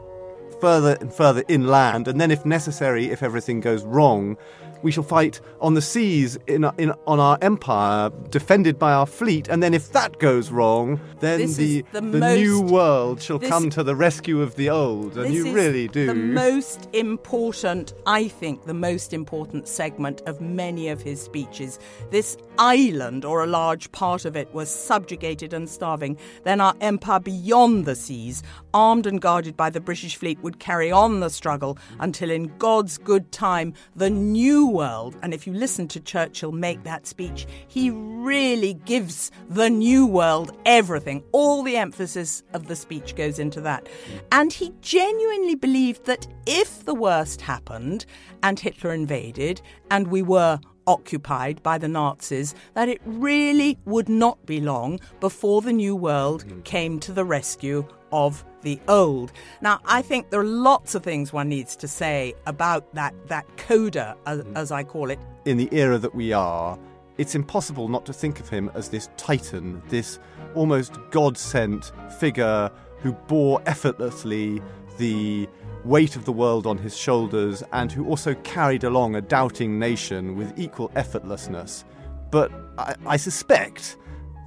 further 0.61 0.95
and 1.01 1.11
further 1.11 1.43
inland, 1.47 2.07
and 2.07 2.21
then, 2.21 2.29
if 2.29 2.45
necessary, 2.45 3.09
if 3.09 3.23
everything 3.23 3.61
goes 3.61 3.83
wrong, 3.83 4.37
we 4.81 4.91
shall 4.91 5.03
fight 5.03 5.41
on 5.59 5.73
the 5.73 5.81
seas 5.81 6.37
in, 6.47 6.63
in, 6.77 6.91
on 7.07 7.19
our 7.19 7.37
empire, 7.41 8.09
defended 8.29 8.77
by 8.79 8.93
our 8.93 9.05
fleet. 9.05 9.47
And 9.47 9.61
then, 9.61 9.73
if 9.73 9.91
that 9.91 10.19
goes 10.19 10.51
wrong, 10.51 10.99
then 11.19 11.39
This 11.39 11.55
the, 11.55 11.85
the 11.91 12.01
the 12.01 12.19
most- 12.19 12.37
new 12.39 12.61
world 12.61 13.21
shall 13.21 13.39
this- 13.39 13.49
come 13.49 13.69
to 13.71 13.83
the 13.83 13.95
rescue 13.95 14.41
of 14.41 14.55
the 14.55 14.69
old. 14.69 15.17
And 15.17 15.33
you 15.33 15.51
really 15.53 15.87
do. 15.87 16.07
The 16.07 16.13
most 16.15 16.87
important, 16.93 17.93
I 18.05 18.27
think, 18.27 18.65
the 18.65 18.73
most 18.73 19.13
important 19.13 19.67
segment 19.67 20.21
of 20.25 20.39
many 20.41 20.89
of 20.89 21.01
his 21.01 21.21
speeches. 21.21 21.79
This 22.11 22.37
island, 22.57 23.25
or 23.25 23.43
a 23.43 23.47
large 23.47 23.91
part 23.91 24.25
of 24.25 24.35
it, 24.35 24.53
was 24.53 24.69
subjugated 24.69 25.53
and 25.53 25.69
starving. 25.69 26.17
Then 26.43 26.61
our 26.61 26.75
empire 26.81 27.19
beyond 27.19 27.85
the 27.85 27.95
seas, 27.95 28.43
armed 28.73 29.05
and 29.05 29.19
guarded 29.21 29.55
by 29.57 29.69
the 29.69 29.79
British 29.81 30.15
fleet, 30.15 30.39
would 30.43 30.59
carry 30.59 30.91
on 30.91 31.19
the 31.19 31.29
struggle 31.29 31.77
until, 31.99 32.29
in 32.31 32.51
God's 32.57 32.97
good 32.97 33.31
time, 33.31 33.73
the 33.95 34.09
new 34.09 34.68
world. 34.69 35.17
And 35.21 35.33
if 35.33 35.45
you 35.45 35.53
listen 35.53 35.87
to 35.89 35.99
Churchill 35.99 36.51
make 36.51 36.83
that 36.83 37.07
speech, 37.07 37.47
he 37.67 37.89
really 37.89 38.73
gives 38.73 39.31
the 39.49 39.69
new 39.69 40.05
world 40.05 40.57
everything. 40.65 41.23
All 41.31 41.63
the 41.63 41.77
emphasis 41.77 42.43
of 42.53 42.67
the 42.67 42.75
speech 42.75 43.15
goes 43.15 43.39
into 43.39 43.61
that. 43.61 43.87
And 44.31 44.53
he 44.53 44.73
genuinely 44.81 45.55
believed 45.55 46.05
that 46.05 46.27
if 46.45 46.85
the 46.85 46.95
worst 46.95 47.41
happened 47.41 48.05
and 48.43 48.59
Hitler 48.59 48.93
invaded 48.93 49.61
and 49.91 50.07
we 50.07 50.21
were 50.21 50.59
occupied 50.87 51.61
by 51.61 51.77
the 51.77 51.87
Nazis, 51.87 52.55
that 52.73 52.89
it 52.89 52.99
really 53.05 53.77
would 53.85 54.09
not 54.09 54.43
be 54.45 54.59
long 54.59 54.99
before 55.19 55.61
the 55.61 55.73
new 55.73 55.95
world 55.95 56.45
came 56.63 56.99
to 56.99 57.11
the 57.11 57.23
rescue 57.23 57.87
of 58.11 58.43
the 58.61 58.79
old. 58.87 59.31
Now, 59.61 59.79
I 59.85 60.01
think 60.01 60.29
there 60.29 60.39
are 60.39 60.43
lots 60.43 60.95
of 60.95 61.03
things 61.03 61.31
one 61.31 61.49
needs 61.49 61.75
to 61.77 61.87
say 61.87 62.33
about 62.45 62.93
that, 62.95 63.13
that 63.27 63.45
coda, 63.57 64.15
as, 64.25 64.39
mm. 64.41 64.55
as 64.55 64.71
I 64.71 64.83
call 64.83 65.09
it. 65.09 65.19
in 65.45 65.57
the 65.57 65.69
era 65.71 65.97
that 65.97 66.13
we 66.13 66.33
are, 66.33 66.77
it's 67.17 67.35
impossible 67.35 67.87
not 67.89 68.05
to 68.05 68.13
think 68.13 68.39
of 68.39 68.47
him 68.49 68.71
as 68.73 68.89
this 68.89 69.09
titan, 69.17 69.81
this 69.89 70.19
almost 70.55 70.97
God 71.11 71.37
sent 71.37 71.91
figure 72.19 72.71
who 72.99 73.13
bore 73.13 73.61
effortlessly 73.65 74.61
the 74.97 75.47
weight 75.85 76.15
of 76.15 76.25
the 76.25 76.31
world 76.31 76.67
on 76.67 76.77
his 76.77 76.95
shoulders 76.95 77.63
and 77.71 77.91
who 77.91 78.05
also 78.05 78.35
carried 78.35 78.83
along 78.83 79.15
a 79.15 79.21
doubting 79.21 79.79
nation 79.79 80.35
with 80.35 80.57
equal 80.57 80.89
effortlessness. 80.89 81.83
But 82.31 82.51
I, 82.77 82.95
I 83.05 83.17
suspect 83.17 83.97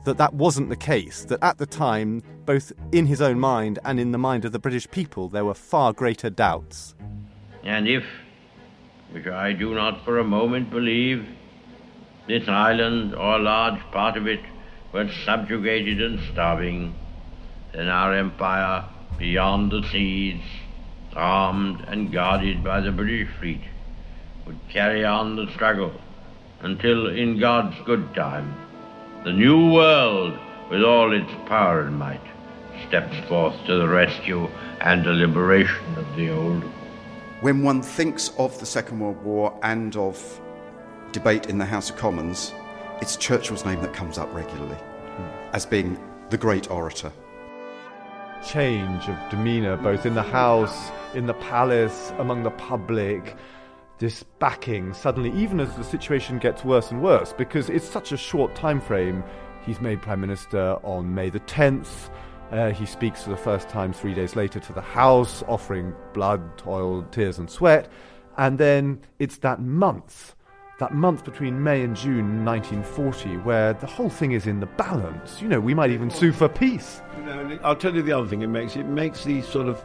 that 0.04 0.18
that 0.18 0.34
wasn't 0.34 0.68
the 0.68 0.76
case, 0.76 1.24
that 1.26 1.42
at 1.42 1.58
the 1.58 1.66
time, 1.66 2.22
both 2.44 2.72
in 2.90 3.06
his 3.06 3.20
own 3.20 3.38
mind 3.38 3.78
and 3.84 4.00
in 4.00 4.12
the 4.12 4.18
mind 4.18 4.44
of 4.44 4.52
the 4.52 4.58
British 4.58 4.90
people, 4.90 5.28
there 5.28 5.44
were 5.44 5.54
far 5.54 5.92
greater 5.92 6.30
doubts. 6.30 6.94
And 7.62 7.86
if, 7.88 8.04
which 9.12 9.26
I 9.26 9.52
do 9.52 9.74
not 9.74 10.04
for 10.04 10.18
a 10.18 10.24
moment 10.24 10.70
believe, 10.70 11.26
this 12.26 12.48
island 12.48 13.14
or 13.14 13.36
a 13.36 13.42
large 13.42 13.80
part 13.92 14.16
of 14.16 14.26
it 14.26 14.40
were 14.92 15.10
subjugated 15.24 16.00
and 16.00 16.20
starving, 16.32 16.94
then 17.72 17.88
our 17.88 18.14
empire 18.14 18.84
beyond 19.18 19.70
the 19.70 19.82
seas, 19.90 20.40
armed 21.14 21.80
and 21.88 22.12
guarded 22.12 22.64
by 22.64 22.80
the 22.80 22.90
British 22.90 23.28
fleet, 23.38 23.60
would 24.46 24.58
carry 24.70 25.04
on 25.04 25.36
the 25.36 25.50
struggle 25.52 25.92
until, 26.60 27.08
in 27.08 27.38
God's 27.38 27.76
good 27.84 28.14
time, 28.14 28.54
the 29.24 29.32
new 29.32 29.72
world, 29.72 30.36
with 30.68 30.82
all 30.82 31.12
its 31.12 31.30
power 31.46 31.82
and 31.82 31.96
might, 31.96 32.20
steps 32.88 33.16
forth 33.28 33.54
to 33.66 33.76
the 33.76 33.88
rescue 33.88 34.48
and 34.80 35.04
the 35.04 35.12
liberation 35.12 35.94
of 35.96 36.16
the 36.16 36.28
old. 36.30 36.64
When 37.40 37.62
one 37.62 37.82
thinks 37.82 38.32
of 38.38 38.58
the 38.58 38.66
Second 38.66 38.98
World 38.98 39.22
War 39.22 39.56
and 39.62 39.96
of 39.96 40.40
debate 41.12 41.46
in 41.46 41.58
the 41.58 41.64
House 41.64 41.90
of 41.90 41.96
Commons, 41.96 42.52
it's 43.00 43.16
Churchill's 43.16 43.64
name 43.64 43.80
that 43.82 43.92
comes 43.94 44.18
up 44.18 44.32
regularly 44.34 44.74
hmm. 44.76 45.54
as 45.54 45.66
being 45.66 45.98
the 46.30 46.38
great 46.38 46.68
orator. 46.70 47.12
Change 48.44 49.08
of 49.08 49.16
demeanour, 49.30 49.76
both 49.76 50.04
in 50.04 50.14
the 50.14 50.22
House, 50.22 50.90
in 51.14 51.26
the 51.26 51.34
palace, 51.34 52.12
among 52.18 52.42
the 52.42 52.50
public. 52.50 53.36
This 54.02 54.24
backing 54.40 54.94
suddenly, 54.94 55.30
even 55.40 55.60
as 55.60 55.76
the 55.76 55.84
situation 55.84 56.40
gets 56.40 56.64
worse 56.64 56.90
and 56.90 57.00
worse, 57.00 57.32
because 57.32 57.70
it's 57.70 57.88
such 57.88 58.10
a 58.10 58.16
short 58.16 58.52
time 58.56 58.80
frame. 58.80 59.22
He's 59.64 59.80
made 59.80 60.02
Prime 60.02 60.20
Minister 60.20 60.76
on 60.82 61.14
May 61.14 61.30
the 61.30 61.38
10th. 61.38 62.10
Uh, 62.50 62.72
he 62.72 62.84
speaks 62.84 63.22
for 63.22 63.30
the 63.30 63.36
first 63.36 63.68
time 63.68 63.92
three 63.92 64.12
days 64.12 64.34
later 64.34 64.58
to 64.58 64.72
the 64.72 64.80
House, 64.80 65.44
offering 65.46 65.94
blood, 66.14 66.58
toil, 66.58 67.04
tears, 67.12 67.38
and 67.38 67.48
sweat. 67.48 67.88
And 68.38 68.58
then 68.58 69.00
it's 69.20 69.38
that 69.38 69.60
month 69.60 70.34
that 70.80 70.94
month 70.94 71.24
between 71.24 71.62
May 71.62 71.82
and 71.82 71.94
June 71.94 72.44
1940 72.44 73.36
where 73.44 73.72
the 73.74 73.86
whole 73.86 74.10
thing 74.10 74.32
is 74.32 74.48
in 74.48 74.58
the 74.58 74.66
balance. 74.66 75.40
You 75.40 75.46
know, 75.46 75.60
we 75.60 75.74
might 75.74 75.92
even 75.92 76.10
sue 76.10 76.32
for 76.32 76.48
peace. 76.48 77.00
You 77.18 77.22
know, 77.22 77.58
I'll 77.62 77.76
tell 77.76 77.94
you 77.94 78.02
the 78.02 78.10
other 78.10 78.26
thing 78.26 78.42
it 78.42 78.48
makes. 78.48 78.74
It 78.74 78.86
makes 78.86 79.22
these 79.22 79.46
sort 79.46 79.68
of 79.68 79.80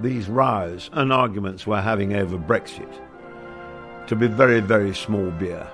these 0.00 0.28
rows 0.28 0.90
and 0.94 1.12
arguments 1.12 1.68
we're 1.68 1.80
having 1.80 2.14
over 2.14 2.36
Brexit 2.36 3.00
to 4.06 4.16
be 4.16 4.26
very, 4.26 4.60
very 4.60 4.94
small 4.94 5.30
beer 5.32 5.66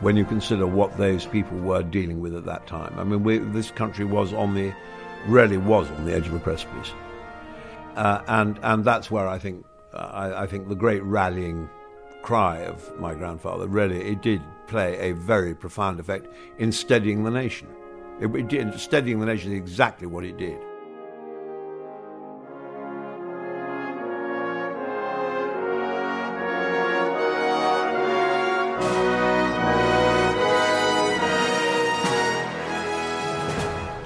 when 0.00 0.16
you 0.16 0.24
consider 0.24 0.66
what 0.66 0.96
those 0.96 1.26
people 1.26 1.58
were 1.58 1.82
dealing 1.82 2.20
with 2.20 2.34
at 2.34 2.44
that 2.44 2.66
time. 2.66 2.96
I 2.98 3.04
mean, 3.04 3.24
we, 3.24 3.38
this 3.38 3.70
country 3.70 4.04
was 4.04 4.32
on 4.32 4.54
the, 4.54 4.72
really 5.26 5.58
was 5.58 5.90
on 5.90 6.04
the 6.04 6.14
edge 6.14 6.26
of 6.28 6.34
a 6.34 6.38
precipice. 6.38 6.92
Uh, 7.96 8.22
and, 8.28 8.58
and 8.62 8.84
that's 8.84 9.10
where 9.10 9.26
I 9.26 9.38
think, 9.38 9.64
uh, 9.92 9.96
I, 9.96 10.42
I 10.42 10.46
think 10.46 10.68
the 10.68 10.76
great 10.76 11.02
rallying 11.02 11.68
cry 12.22 12.58
of 12.58 12.96
my 13.00 13.14
grandfather, 13.14 13.66
really, 13.66 14.00
it 14.02 14.22
did 14.22 14.40
play 14.68 15.10
a 15.10 15.14
very 15.14 15.54
profound 15.54 15.98
effect 15.98 16.28
in 16.58 16.70
steadying 16.70 17.24
the 17.24 17.30
nation. 17.30 17.68
It, 18.20 18.34
it 18.34 18.48
did, 18.48 18.78
steadying 18.78 19.18
the 19.18 19.26
nation 19.26 19.52
is 19.52 19.58
exactly 19.58 20.06
what 20.06 20.24
it 20.24 20.36
did. 20.36 20.58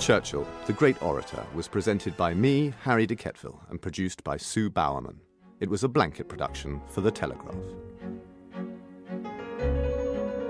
Churchill, 0.03 0.49
the 0.67 0.73
great 0.73 1.01
orator, 1.01 1.47
was 1.55 1.69
presented 1.69 2.17
by 2.17 2.35
me, 2.35 2.75
Harry 2.83 3.07
de 3.07 3.15
Quetteville, 3.15 3.61
and 3.71 3.81
produced 3.81 4.25
by 4.25 4.37
Sue 4.37 4.69
Bowerman. 4.69 5.21
It 5.61 5.71
was 5.71 5.85
a 5.85 5.89
blanket 5.89 6.29
production 6.29 6.81
for 6.89 7.03
The 7.03 7.11
Telegraph. 7.13 7.55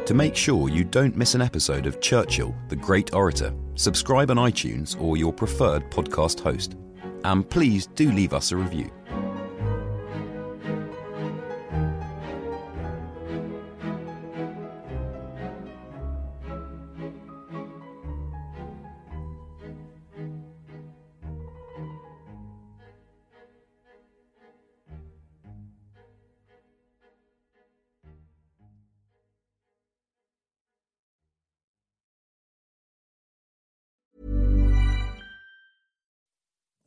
To 0.07 0.15
make 0.15 0.37
sure 0.37 0.71
you 0.71 0.85
don't 0.85 1.19
miss 1.19 1.35
an 1.35 1.43
episode 1.43 1.85
of 1.85 2.01
Churchill, 2.01 2.55
the 2.71 2.77
Great 2.77 3.13
Orator, 3.13 3.55
subscribe 3.75 4.31
on 4.31 4.39
iTunes 4.39 4.99
or 4.99 5.19
your 5.19 5.35
preferred 5.35 5.91
podcast 5.91 6.41
host. 6.41 6.77
And 7.25 7.49
please 7.49 7.89
do 7.89 8.11
leave 8.11 8.33
us 8.33 8.53
a 8.53 8.57
review. 8.57 8.91